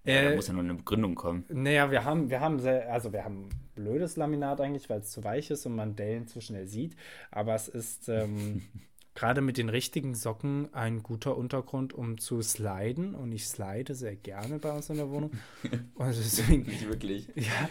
Ja, 0.03 0.13
äh, 0.13 0.29
da 0.29 0.35
muss 0.35 0.47
ja 0.47 0.53
nur 0.53 0.63
eine 0.63 0.75
Begründung 0.75 1.15
kommen. 1.15 1.45
Naja, 1.49 1.91
wir 1.91 2.05
haben, 2.05 2.29
wir 2.29 2.39
haben 2.39 2.59
sehr, 2.59 2.91
also 2.91 3.11
wir 3.11 3.23
haben 3.25 3.49
blödes 3.75 4.15
Laminat 4.15 4.61
eigentlich, 4.61 4.89
weil 4.89 4.99
es 4.99 5.11
zu 5.11 5.23
weich 5.23 5.51
ist 5.51 5.65
und 5.65 5.75
man 5.75 5.95
Dellen 5.95 6.27
zu 6.27 6.41
schnell 6.41 6.67
sieht. 6.67 6.95
Aber 7.31 7.53
es 7.55 7.67
ist 7.67 8.09
ähm, 8.09 8.61
gerade 9.19 9.41
mit 9.41 9.57
den 9.57 9.67
richtigen 9.67 10.15
Socken 10.15 10.73
ein 10.73 11.03
guter 11.03 11.37
Untergrund, 11.37 11.93
um 11.93 12.19
zu 12.19 12.41
sliden. 12.41 13.15
Und 13.15 13.33
ich 13.33 13.49
slide 13.49 13.93
sehr 13.93 14.15
gerne 14.15 14.59
bei 14.59 14.71
uns 14.71 14.89
in 14.89 14.95
der 14.95 15.09
Wohnung. 15.09 15.31
Und 15.95 16.07
deswegen, 16.07 16.63
Nicht 16.63 16.87
wirklich. 16.87 17.27
Ja. 17.35 17.69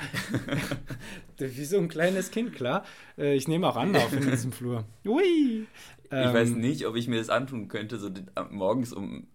wie 1.38 1.64
so 1.64 1.78
ein 1.78 1.88
kleines 1.88 2.30
Kind, 2.30 2.52
klar. 2.54 2.84
Äh, 3.16 3.34
ich 3.34 3.48
nehme 3.48 3.66
auch 3.66 3.76
Anlauf 3.76 4.12
in 4.12 4.30
diesem 4.30 4.52
Flur. 4.52 4.84
Ui! 5.06 5.66
Ich 6.04 6.10
ähm, 6.10 6.34
weiß 6.34 6.50
nicht, 6.50 6.86
ob 6.86 6.96
ich 6.96 7.08
mir 7.08 7.16
das 7.18 7.30
antun 7.30 7.68
könnte, 7.68 7.98
so 7.98 8.10
morgens 8.50 8.92
um 8.92 9.26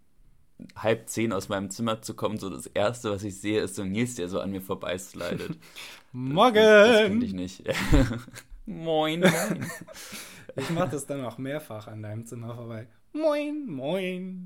halb 0.76 1.10
zehn 1.10 1.34
aus 1.34 1.50
meinem 1.50 1.72
Zimmer 1.72 2.04
zu 2.04 2.14
kommen. 2.14 2.38
So 2.38 2.50
das 2.52 2.68
Erste, 2.68 3.10
was 3.10 3.24
ich 3.24 3.40
sehe, 3.40 3.62
ist 3.62 3.74
so 3.74 3.84
Nils, 3.84 4.16
der 4.16 4.30
so 4.30 4.40
an 4.40 4.52
mir 4.52 4.62
vorbeislidet. 4.62 5.58
Morgen! 6.12 6.56
Das, 6.56 6.90
das 6.90 7.02
finde 7.08 7.26
ich 7.26 7.34
nicht. 7.34 7.64
moin, 8.68 9.22
moin. 9.22 9.66
Ich 10.56 10.70
mache 10.70 10.90
das 10.90 11.06
dann 11.06 11.24
auch 11.26 11.38
mehrfach 11.38 11.88
an 11.88 12.02
deinem 12.04 12.26
Zimmer 12.26 12.56
vorbei. 12.56 12.88
Moin, 13.14 13.68
moin. 13.68 14.44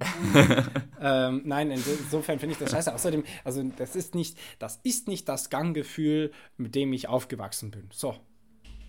ähm, 1.02 1.42
nein, 1.46 1.72
insofern 1.72 2.38
finde 2.38 2.54
ich 2.54 2.60
das 2.60 2.72
scheiße. 2.72 2.94
Außerdem, 2.94 3.24
also 3.46 3.64
das 3.78 3.96
ist 3.96 4.14
nicht, 4.14 4.38
das 4.60 4.80
ist 4.84 5.08
nicht 5.08 5.30
das 5.30 5.50
Ganggefühl, 5.50 6.32
mit 6.58 6.76
dem 6.76 6.92
ich 6.92 7.08
aufgewachsen 7.08 7.72
bin. 7.72 7.90
So. 7.94 8.16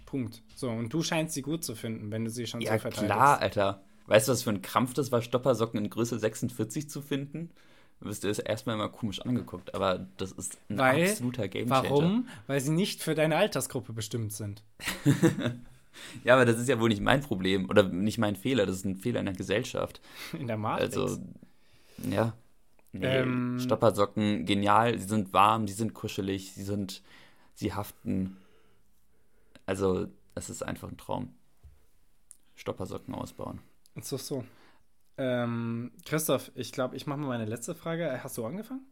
Punkt. 0.04 0.42
So, 0.56 0.70
und 0.70 0.92
du 0.92 1.02
scheinst 1.02 1.34
sie 1.34 1.42
gut 1.42 1.64
zu 1.64 1.74
finden, 1.74 2.10
wenn 2.10 2.24
du 2.24 2.30
sie 2.30 2.46
schon 2.46 2.60
ja, 2.60 2.72
so 2.72 2.78
verteidigst. 2.78 3.14
klar, 3.14 3.40
Alter. 3.40 3.82
Weißt 4.06 4.26
du, 4.26 4.32
was 4.32 4.42
für 4.42 4.50
ein 4.50 4.62
Krampf 4.62 4.94
das 4.94 5.12
war, 5.12 5.20
Stoppersocken 5.20 5.84
in 5.84 5.90
Größe 5.90 6.18
46 6.18 6.88
zu 6.88 7.02
finden? 7.02 7.50
Du 8.00 8.06
wirst 8.06 8.24
dir 8.24 8.28
das 8.28 8.38
erstmal 8.38 8.76
immer 8.76 8.88
komisch 8.88 9.20
angeguckt, 9.20 9.74
aber 9.74 10.08
das 10.16 10.32
ist 10.32 10.56
ein 10.70 10.78
Weil, 10.78 11.10
absoluter 11.10 11.46
Gamechanger. 11.46 11.90
Warum? 11.90 12.28
Weil 12.46 12.60
sie 12.60 12.70
nicht 12.70 13.02
für 13.02 13.14
deine 13.14 13.36
Altersgruppe 13.36 13.92
bestimmt 13.92 14.32
sind. 14.32 14.64
Ja, 16.24 16.34
aber 16.34 16.44
das 16.44 16.58
ist 16.58 16.68
ja 16.68 16.80
wohl 16.80 16.88
nicht 16.88 17.00
mein 17.00 17.20
Problem 17.20 17.68
oder 17.68 17.82
nicht 17.84 18.18
mein 18.18 18.36
Fehler, 18.36 18.66
das 18.66 18.76
ist 18.76 18.84
ein 18.84 18.96
Fehler 18.96 19.20
in 19.20 19.26
der 19.26 19.34
Gesellschaft. 19.34 20.00
In 20.38 20.46
der 20.46 20.56
Matrix. 20.56 20.96
Also, 20.96 21.20
ja. 22.10 22.34
Nee, 22.92 23.06
ähm, 23.06 23.58
Stoppersocken, 23.60 24.46
genial, 24.46 24.98
sie 24.98 25.06
sind 25.06 25.32
warm, 25.32 25.68
sie 25.68 25.74
sind 25.74 25.94
kuschelig, 25.94 26.52
sie 26.54 26.62
sind, 26.62 27.02
sie 27.54 27.74
haften. 27.74 28.36
Also, 29.66 30.08
es 30.34 30.48
ist 30.48 30.62
einfach 30.62 30.88
ein 30.88 30.96
Traum. 30.96 31.34
Stoppersocken 32.54 33.14
ausbauen. 33.14 33.60
So, 34.00 34.16
so. 34.16 34.44
Ähm, 35.16 35.92
Christoph, 36.04 36.50
ich 36.54 36.72
glaube, 36.72 36.96
ich 36.96 37.06
mache 37.06 37.18
mal 37.18 37.28
meine 37.28 37.44
letzte 37.44 37.74
Frage. 37.74 38.22
Hast 38.22 38.38
du 38.38 38.46
angefangen? 38.46 38.86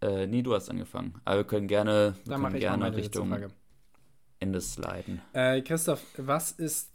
Äh, 0.00 0.26
nee, 0.26 0.42
du 0.42 0.52
hast 0.52 0.68
angefangen. 0.68 1.14
Aber 1.24 1.38
wir 1.38 1.44
können 1.44 1.68
gerne, 1.68 2.14
wir 2.24 2.30
Dann 2.32 2.42
können 2.42 2.58
gerne 2.58 2.94
Richtung. 2.96 3.52
Frage. 4.42 4.48
Ende 4.48 4.60
sliden. 4.60 5.22
Äh, 5.32 5.62
Christoph, 5.62 6.04
was 6.16 6.52
ist 6.52 6.90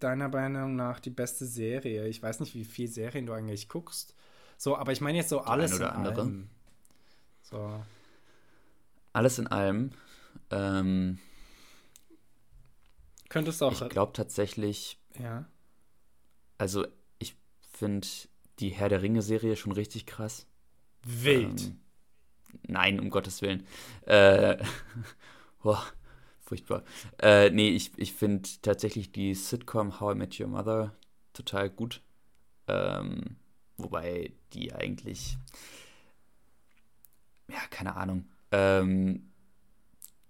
deiner 0.00 0.28
Meinung 0.28 0.76
nach 0.76 1.00
die 1.00 1.10
beste 1.10 1.46
Serie? 1.46 2.06
Ich 2.08 2.22
weiß 2.22 2.40
nicht, 2.40 2.54
wie 2.54 2.64
viele 2.64 2.88
Serien 2.88 3.26
du 3.26 3.32
eigentlich 3.32 3.68
guckst. 3.68 4.14
So, 4.56 4.76
aber 4.76 4.92
ich 4.92 5.00
meine 5.00 5.18
jetzt 5.18 5.28
so 5.28 5.40
alles 5.40 5.74
oder 5.74 5.90
in 5.90 5.96
andere. 5.96 6.20
allem. 6.20 6.48
So. 7.42 7.84
Alles 9.12 9.38
in 9.38 9.46
allem. 9.46 9.90
Ähm, 10.50 11.18
Könntest 13.28 13.60
du 13.60 13.66
auch. 13.66 13.72
Ich 13.80 13.88
glaube 13.88 14.12
tatsächlich. 14.12 14.98
Ja. 15.18 15.46
Also, 16.58 16.86
ich 17.18 17.36
finde 17.72 18.06
die 18.58 18.70
Herr 18.70 18.88
der 18.88 19.02
Ringe-Serie 19.02 19.56
schon 19.56 19.72
richtig 19.72 20.06
krass. 20.06 20.46
Wild. 21.02 21.66
Ähm, 21.66 21.80
nein, 22.66 23.00
um 23.00 23.10
Gottes 23.10 23.42
Willen. 23.42 23.66
Äh, 24.06 24.56
boah, 25.62 25.84
furchtbar. 26.46 26.84
Äh, 27.20 27.50
nee, 27.50 27.70
ich, 27.70 27.90
ich 27.96 28.12
finde 28.12 28.48
tatsächlich 28.62 29.12
die 29.12 29.34
Sitcom 29.34 30.00
How 30.00 30.14
I 30.14 30.18
Met 30.18 30.40
Your 30.40 30.48
Mother 30.48 30.94
total 31.32 31.68
gut. 31.68 32.00
Ähm, 32.68 33.36
wobei 33.76 34.32
die 34.52 34.72
eigentlich. 34.72 35.36
Ja, 37.48 37.60
keine 37.70 37.96
Ahnung. 37.96 38.24
Ähm, 38.52 39.30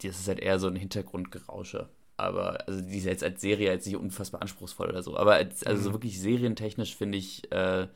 das 0.02 0.20
ist 0.20 0.28
halt 0.28 0.40
eher 0.40 0.58
so 0.58 0.66
ein 0.66 0.76
Hintergrundgerausche. 0.76 1.88
Aber, 2.18 2.66
also 2.66 2.80
die 2.80 2.96
ist 2.96 3.04
jetzt 3.04 3.24
als 3.24 3.40
Serie 3.42 3.70
jetzt 3.70 3.86
nicht 3.86 3.96
unfassbar 3.96 4.40
anspruchsvoll 4.40 4.88
oder 4.88 5.02
so. 5.02 5.16
Aber 5.16 5.34
als, 5.34 5.64
also 5.64 5.82
so 5.82 5.88
mhm. 5.90 5.94
wirklich 5.94 6.20
serientechnisch 6.20 6.96
finde 6.96 7.18
ich, 7.18 7.50
äh, 7.52 7.88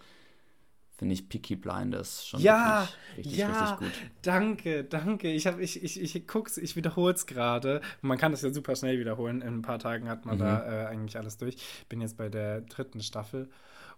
finde 1.00 1.14
ich 1.14 1.30
Peaky 1.30 1.56
Blinders 1.56 2.26
schon 2.26 2.40
ja, 2.40 2.86
richtig, 3.16 3.38
ja, 3.38 3.48
richtig 3.48 3.78
gut. 3.78 4.08
Danke, 4.20 4.84
danke. 4.84 5.32
Ich 5.32 5.46
habe 5.46 5.62
ich 5.62 5.82
ich 5.82 5.98
ich 5.98 6.26
guck's, 6.26 6.58
ich 6.58 6.76
wiederhole 6.76 7.14
es 7.14 7.24
gerade. 7.24 7.80
Man 8.02 8.18
kann 8.18 8.32
das 8.32 8.42
ja 8.42 8.52
super 8.52 8.76
schnell 8.76 9.00
wiederholen. 9.00 9.40
In 9.40 9.54
ein 9.54 9.62
paar 9.62 9.78
Tagen 9.78 10.10
hat 10.10 10.26
man 10.26 10.34
mhm. 10.34 10.40
da 10.40 10.82
äh, 10.82 10.86
eigentlich 10.88 11.16
alles 11.16 11.38
durch. 11.38 11.56
Bin 11.88 12.02
jetzt 12.02 12.18
bei 12.18 12.28
der 12.28 12.60
dritten 12.60 13.00
Staffel 13.00 13.48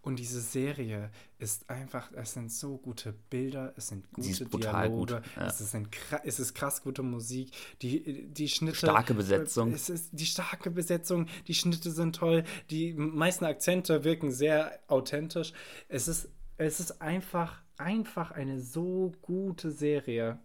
und 0.01 0.21
diese 0.21 0.41
Serie 0.41 1.11
ist 1.41 1.69
einfach, 1.69 2.13
es 2.15 2.35
sind 2.35 2.53
so 2.53 2.77
gute 2.77 3.13
Bilder, 3.31 3.73
es 3.77 3.89
sind 3.89 4.09
gute 4.13 4.45
Dialoge, 4.47 5.15
gut. 5.17 5.23
ja. 5.37 5.47
es, 5.47 5.61
ist 5.61 5.77
es 6.23 6.39
ist 6.39 6.55
krass 6.55 6.83
gute 6.83 7.03
Musik, 7.03 7.51
die, 7.83 8.29
die 8.29 8.49
Schnitte. 8.49 8.77
Starke 8.77 9.15
Besetzung. 9.15 9.73
Es 9.73 9.89
ist 9.89 10.11
die 10.13 10.27
starke 10.27 10.71
Besetzung, 10.71 11.27
die 11.49 11.55
Schnitte 11.55 11.91
sind 11.91 12.15
toll, 12.15 12.45
die 12.71 12.93
meisten 12.95 13.45
Akzente 13.45 14.05
wirken 14.05 14.31
sehr 14.31 14.79
authentisch. 14.87 15.53
Es 15.89 16.07
ist, 16.07 16.29
es 16.63 16.81
ist 16.81 17.03
einfach, 17.03 17.61
einfach 17.77 18.31
eine 18.31 18.61
so 18.61 19.13
gute 19.23 19.71
Serie. 19.71 20.39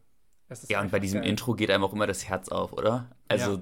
ja, 0.69 0.81
und 0.81 0.91
bei 0.91 0.99
diesem 0.99 1.21
geil. 1.21 1.29
Intro 1.29 1.53
geht 1.53 1.71
einem 1.71 1.83
auch 1.83 1.93
immer 1.93 2.07
das 2.07 2.27
Herz 2.27 2.49
auf, 2.49 2.73
oder? 2.73 3.09
Also 3.27 3.55
ja. 3.57 3.61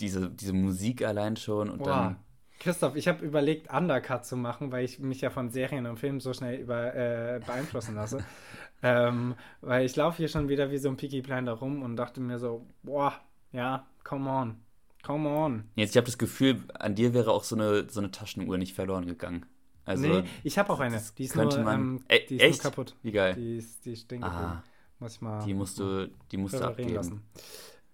diese, 0.00 0.30
diese 0.30 0.52
Musik 0.52 1.04
allein 1.04 1.36
schon 1.36 1.70
und 1.70 1.78
Boah. 1.78 1.86
dann 1.86 2.16
Christoph, 2.58 2.96
ich 2.96 3.06
habe 3.06 3.24
überlegt, 3.24 3.72
Undercut 3.72 4.24
zu 4.24 4.36
machen, 4.36 4.72
weil 4.72 4.84
ich 4.84 4.98
mich 4.98 5.20
ja 5.20 5.30
von 5.30 5.50
Serien 5.50 5.86
und 5.86 5.98
Filmen 5.98 6.20
so 6.20 6.32
schnell 6.32 6.58
über, 6.58 6.94
äh, 6.94 7.40
beeinflussen 7.44 7.94
lasse. 7.94 8.24
ähm, 8.82 9.34
weil 9.60 9.84
ich 9.84 9.94
laufe 9.96 10.18
hier 10.18 10.28
schon 10.28 10.48
wieder 10.48 10.70
wie 10.70 10.78
so 10.78 10.88
ein 10.88 10.96
Peaky 10.96 11.20
Blinder 11.20 11.52
rum 11.52 11.82
und 11.82 11.96
dachte 11.96 12.20
mir 12.20 12.38
so, 12.38 12.66
boah, 12.82 13.12
ja, 13.52 13.86
come 14.04 14.30
on, 14.30 14.56
come 15.02 15.28
on. 15.28 15.64
Jetzt, 15.74 15.90
ich 15.90 15.96
habe 15.96 16.06
das 16.06 16.18
Gefühl, 16.18 16.62
an 16.74 16.94
dir 16.94 17.12
wäre 17.12 17.30
auch 17.30 17.44
so 17.44 17.56
eine, 17.56 17.88
so 17.90 18.00
eine 18.00 18.10
Taschenuhr 18.10 18.56
nicht 18.58 18.74
verloren 18.74 19.06
gegangen. 19.06 19.46
Also, 19.86 20.06
nee, 20.06 20.24
ich 20.42 20.58
habe 20.58 20.72
auch 20.72 20.80
eine. 20.80 21.00
Die 21.16 21.24
ist, 21.24 21.36
nur, 21.36 21.58
man, 21.60 21.80
ähm, 21.80 22.04
äh, 22.08 22.26
die 22.26 22.36
ist 22.36 22.42
echt? 22.42 22.64
nur 22.64 22.72
kaputt. 22.72 22.96
Wie 23.02 23.12
geil. 23.12 23.34
Die 23.34 23.56
ist, 23.58 23.84
die 23.86 23.92
ist 23.92 24.12
ah, 24.20 24.62
Muss 24.98 25.14
ich 25.14 25.20
mal. 25.20 25.44
Die 25.44 25.54
musst 25.54 25.78
du, 25.78 26.10
die 26.30 26.36
musst 26.36 26.54
du 26.54 26.64
abgeben. 26.64 26.94
Lassen. 26.94 27.22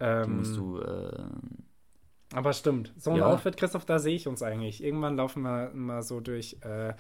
Ähm, 0.01 0.25
die 0.25 0.31
musst 0.31 0.57
du. 0.57 0.81
Äh, 0.81 1.25
aber 2.35 2.55
stimmt, 2.55 2.95
so 2.97 3.11
ein 3.11 3.19
ja. 3.19 3.27
Outfit, 3.27 3.59
Christoph, 3.59 3.85
da 3.85 3.99
sehe 3.99 4.17
ich 4.17 4.27
uns 4.27 4.43
eigentlich. 4.43 4.83
Irgendwann 4.83 5.17
laufen 5.17 5.43
wir 5.43 5.71
mal 5.75 6.03
so 6.03 6.21
durch 6.21 6.57
äh, 6.63 6.95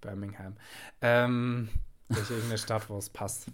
Birmingham. 0.00 0.56
Ähm, 1.00 1.68
durch 2.08 2.30
irgendeine 2.30 2.58
Stadt, 2.58 2.90
wo 2.90 2.98
es 2.98 3.08
passt. 3.08 3.46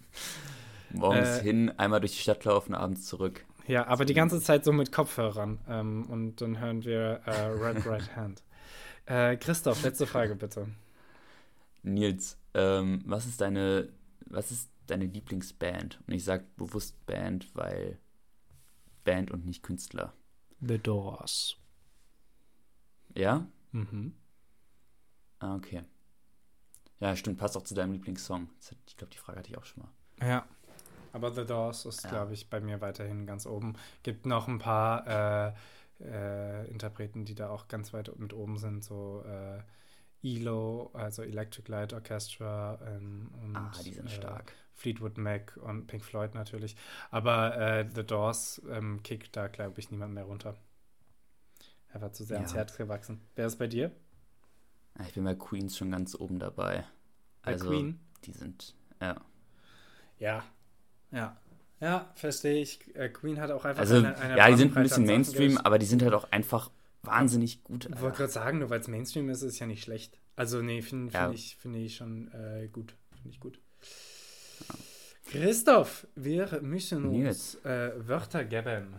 Morgens 0.90 1.40
äh, 1.40 1.42
hin, 1.42 1.70
einmal 1.76 2.00
durch 2.00 2.12
die 2.12 2.22
Stadt 2.22 2.44
laufen, 2.44 2.74
abends 2.74 3.04
zurück. 3.04 3.44
Ja, 3.66 3.86
aber 3.86 4.06
die 4.06 4.14
ganze 4.14 4.40
Zeit 4.40 4.64
so 4.64 4.72
mit 4.72 4.90
Kopfhörern. 4.90 5.58
Ähm, 5.68 6.06
und 6.08 6.40
dann 6.40 6.58
hören 6.58 6.84
wir 6.84 7.20
äh, 7.26 7.46
Red 7.48 7.86
Right 7.86 8.16
Hand. 8.16 8.42
Äh, 9.08 9.38
Christoph, 9.38 9.82
letzte 9.82 10.06
Frage 10.06 10.36
bitte. 10.36 10.68
Nils, 11.82 12.36
ähm, 12.52 13.02
was 13.06 13.24
ist 13.24 13.40
deine, 13.40 13.88
was 14.26 14.50
ist 14.50 14.68
deine 14.86 15.06
Lieblingsband? 15.06 15.98
Und 16.06 16.12
ich 16.12 16.24
sage 16.24 16.44
bewusst 16.56 16.94
Band, 17.06 17.54
weil 17.54 17.98
Band 19.04 19.30
und 19.30 19.46
nicht 19.46 19.62
Künstler. 19.62 20.12
The 20.60 20.78
Doors. 20.78 21.56
Ja? 23.14 23.46
Mhm. 23.72 24.14
Ah, 25.38 25.54
okay. 25.54 25.84
Ja, 27.00 27.16
stimmt, 27.16 27.38
passt 27.38 27.56
auch 27.56 27.62
zu 27.62 27.74
deinem 27.74 27.92
Lieblingssong. 27.92 28.50
Ich 28.86 28.96
glaube, 28.96 29.12
die 29.12 29.18
Frage 29.18 29.38
hatte 29.38 29.48
ich 29.50 29.56
auch 29.56 29.64
schon 29.64 29.84
mal. 29.84 30.28
Ja. 30.28 30.46
Aber 31.14 31.32
The 31.32 31.46
Doors 31.46 31.86
ist, 31.86 32.04
ja. 32.04 32.10
glaube 32.10 32.34
ich, 32.34 32.50
bei 32.50 32.60
mir 32.60 32.82
weiterhin 32.82 33.24
ganz 33.24 33.46
oben. 33.46 33.74
Gibt 34.02 34.26
noch 34.26 34.48
ein 34.48 34.58
paar 34.58 35.48
äh, 35.48 35.52
äh, 36.00 36.68
Interpreten, 36.70 37.24
die 37.24 37.34
da 37.34 37.50
auch 37.50 37.68
ganz 37.68 37.92
weit 37.92 38.16
mit 38.18 38.32
oben 38.32 38.58
sind, 38.58 38.84
so 38.84 39.24
äh, 39.26 39.62
ELO, 40.22 40.90
also 40.94 41.22
Electric 41.22 41.70
Light 41.70 41.92
Orchestra 41.92 42.78
ähm, 42.84 43.30
und 43.42 43.56
ah, 43.56 43.72
die 43.84 43.92
sind 43.92 44.06
äh, 44.06 44.10
stark. 44.10 44.52
Fleetwood 44.74 45.18
Mac 45.18 45.56
und 45.56 45.86
Pink 45.86 46.04
Floyd 46.04 46.34
natürlich. 46.34 46.76
Aber 47.10 47.56
äh, 47.56 47.88
The 47.92 48.04
Doors 48.04 48.62
ähm, 48.70 49.02
kickt 49.02 49.36
da, 49.36 49.48
glaube 49.48 49.80
ich, 49.80 49.90
niemand 49.90 50.14
mehr 50.14 50.24
runter. 50.24 50.56
Er 51.92 52.00
war 52.00 52.12
zu 52.12 52.24
sehr 52.24 52.36
ja. 52.36 52.42
ans 52.42 52.54
Herz 52.54 52.76
gewachsen. 52.76 53.20
Wer 53.34 53.46
ist 53.46 53.56
bei 53.56 53.66
dir? 53.66 53.90
Ich 55.06 55.14
bin 55.14 55.24
bei 55.24 55.34
Queens 55.34 55.76
schon 55.76 55.90
ganz 55.90 56.14
oben 56.14 56.38
dabei. 56.38 56.84
Bei 57.42 57.52
also, 57.52 57.68
Queen? 57.68 57.98
Die 58.24 58.32
sind, 58.32 58.74
ja. 59.00 59.16
Ja, 60.18 60.44
ja. 61.10 61.36
Ja, 61.80 62.10
verstehe 62.14 62.60
ich. 62.60 62.94
Äh, 62.96 63.08
Queen 63.08 63.40
hat 63.40 63.50
auch 63.50 63.64
einfach 63.64 63.80
also, 63.80 63.96
eine, 63.96 64.16
eine 64.16 64.36
Ja, 64.36 64.50
die 64.50 64.56
sind 64.56 64.76
ein 64.76 64.82
bisschen 64.82 65.06
Mainstream, 65.06 65.58
aber 65.58 65.78
die 65.78 65.86
sind 65.86 66.02
halt 66.02 66.14
auch 66.14 66.30
einfach 66.32 66.70
wahnsinnig 67.02 67.62
gut. 67.62 67.88
Ich 67.92 68.00
wollte 68.00 68.16
gerade 68.18 68.32
sagen, 68.32 68.58
nur 68.58 68.70
weil 68.70 68.80
es 68.80 68.88
Mainstream 68.88 69.28
ist, 69.30 69.42
ist 69.42 69.54
es 69.54 69.58
ja 69.58 69.66
nicht 69.66 69.84
schlecht. 69.84 70.18
Also, 70.36 70.60
nee, 70.60 70.82
finde 70.82 71.10
find 71.10 71.14
ja. 71.14 71.30
ich, 71.30 71.56
find 71.56 71.76
ich 71.76 71.96
schon 71.96 72.32
äh, 72.32 72.68
gut. 72.68 72.94
Finde 73.22 73.30
ich 73.30 73.40
gut. 73.40 73.60
Christoph, 75.26 76.06
wir 76.14 76.60
müssen 76.62 77.04
uns 77.04 77.56
äh, 77.64 77.92
Wörter 77.96 78.44
geben. 78.44 78.94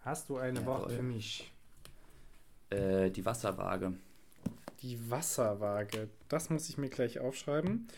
Hast 0.00 0.28
du 0.28 0.36
ein 0.36 0.54
Jawohl. 0.54 0.66
Wort 0.66 0.92
für 0.92 1.02
mich? 1.02 1.52
Äh, 2.70 3.10
die 3.10 3.24
Wasserwaage. 3.24 3.94
Die 4.80 5.10
Wasserwaage. 5.10 6.08
Das 6.28 6.48
muss 6.50 6.68
ich 6.68 6.78
mir 6.78 6.88
gleich 6.88 7.18
aufschreiben. 7.18 7.88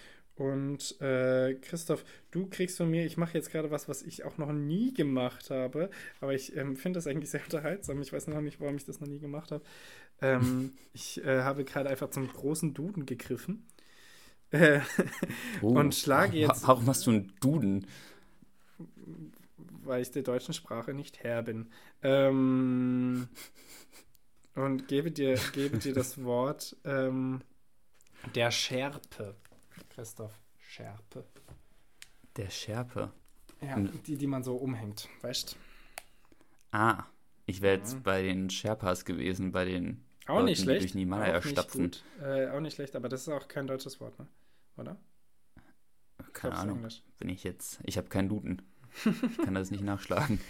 Und 0.40 0.98
äh, 1.02 1.52
Christoph, 1.60 2.02
du 2.30 2.46
kriegst 2.46 2.78
von 2.78 2.90
mir, 2.90 3.04
ich 3.04 3.18
mache 3.18 3.34
jetzt 3.34 3.50
gerade 3.50 3.70
was, 3.70 3.90
was 3.90 4.00
ich 4.00 4.24
auch 4.24 4.38
noch 4.38 4.50
nie 4.52 4.94
gemacht 4.94 5.50
habe, 5.50 5.90
aber 6.22 6.32
ich 6.32 6.56
ähm, 6.56 6.76
finde 6.76 6.96
das 6.96 7.06
eigentlich 7.06 7.28
sehr 7.28 7.42
unterhaltsam. 7.44 8.00
Ich 8.00 8.10
weiß 8.10 8.26
noch 8.28 8.40
nicht, 8.40 8.58
warum 8.58 8.74
ich 8.76 8.86
das 8.86 9.00
noch 9.00 9.06
nie 9.06 9.18
gemacht 9.18 9.52
habe. 9.52 9.62
Ähm, 10.22 10.72
ich 10.94 11.22
äh, 11.22 11.42
habe 11.42 11.62
gerade 11.64 11.90
einfach 11.90 12.08
zum 12.08 12.26
großen 12.26 12.72
Duden 12.72 13.04
gegriffen 13.04 13.66
äh, 14.50 14.80
oh, 15.60 15.66
und 15.78 15.94
schlage 15.94 16.38
jetzt. 16.38 16.66
Warum 16.66 16.86
hast 16.86 17.06
du 17.06 17.10
einen 17.10 17.34
Duden? 17.42 17.86
Weil 19.84 20.00
ich 20.00 20.10
der 20.10 20.22
deutschen 20.22 20.54
Sprache 20.54 20.94
nicht 20.94 21.22
Herr 21.22 21.42
bin. 21.42 21.68
Ähm, 22.02 23.28
und 24.54 24.88
gebe 24.88 25.10
dir, 25.10 25.38
gebe 25.52 25.76
dir 25.76 25.92
das 25.92 26.24
Wort 26.24 26.78
ähm, 26.86 27.42
der 28.34 28.50
Schärpe. 28.50 29.34
Christoph, 30.00 30.32
Schärpe. 30.56 31.26
Der 32.34 32.48
Schärpe? 32.48 33.12
Ja, 33.60 33.76
und, 33.76 34.06
die, 34.06 34.16
die 34.16 34.26
man 34.26 34.42
so 34.42 34.56
umhängt, 34.56 35.10
weißt 35.20 35.58
Ah, 36.72 37.04
ich 37.44 37.60
wäre 37.60 37.76
jetzt 37.76 37.92
ja. 37.92 38.00
bei 38.02 38.22
den 38.22 38.48
Sherpas 38.48 39.04
gewesen, 39.04 39.52
bei 39.52 39.66
den 39.66 40.02
auch 40.26 40.36
Leuten, 40.36 40.44
nicht 40.46 40.62
schlecht. 40.62 40.78
die 40.80 40.84
durch 40.84 40.92
den 40.92 40.98
Himalaya 41.00 41.42
stapfen. 41.42 41.90
Äh, 42.22 42.48
auch 42.48 42.60
nicht 42.60 42.76
schlecht, 42.76 42.96
aber 42.96 43.10
das 43.10 43.20
ist 43.20 43.28
auch 43.28 43.46
kein 43.46 43.66
deutsches 43.66 44.00
Wort, 44.00 44.18
ne? 44.18 44.26
oder? 44.78 44.96
Keine 46.32 46.54
Ahnung. 46.54 46.76
Englisch. 46.78 47.02
Bin 47.18 47.28
ich 47.28 47.44
jetzt. 47.44 47.78
Ich 47.82 47.98
habe 47.98 48.08
keinen 48.08 48.30
Duden. 48.30 48.62
ich 49.04 49.36
kann 49.44 49.54
das 49.54 49.70
nicht 49.70 49.82
nachschlagen. 49.84 50.40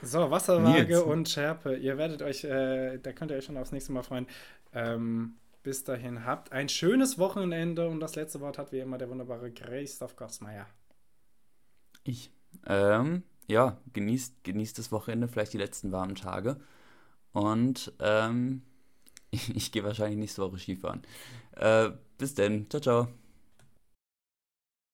so, 0.00 0.30
Wasserwaage 0.30 0.84
Nils. 0.84 1.02
und 1.02 1.28
Schärpe. 1.28 1.74
Ihr 1.76 1.98
werdet 1.98 2.22
euch, 2.22 2.44
äh, 2.44 2.98
da 2.98 3.12
könnt 3.12 3.32
ihr 3.32 3.36
euch 3.38 3.46
schon 3.46 3.56
aufs 3.56 3.72
nächste 3.72 3.90
Mal 3.90 4.04
freuen. 4.04 4.28
Ähm, 4.72 5.34
bis 5.66 5.82
dahin 5.82 6.24
habt 6.24 6.52
ein 6.52 6.68
schönes 6.68 7.18
Wochenende 7.18 7.88
und 7.88 7.98
das 7.98 8.14
letzte 8.14 8.40
Wort 8.40 8.56
hat 8.56 8.70
wie 8.70 8.78
immer 8.78 8.98
der 8.98 9.10
wunderbare 9.10 9.50
Christoph 9.50 10.14
Gossmeier. 10.14 10.64
Ich. 12.04 12.30
Ähm, 12.68 13.24
ja, 13.48 13.76
genießt, 13.92 14.44
genießt 14.44 14.78
das 14.78 14.92
Wochenende, 14.92 15.26
vielleicht 15.26 15.54
die 15.54 15.58
letzten 15.58 15.90
warmen 15.90 16.14
Tage. 16.14 16.60
Und 17.32 17.92
ähm, 17.98 18.62
ich, 19.32 19.56
ich 19.56 19.72
gehe 19.72 19.82
wahrscheinlich 19.82 20.20
nächste 20.20 20.42
Woche 20.42 20.56
Skifahren. 20.56 21.02
Äh, 21.56 21.90
bis 22.16 22.36
denn. 22.36 22.70
Ciao, 22.70 22.80
ciao. 22.80 23.25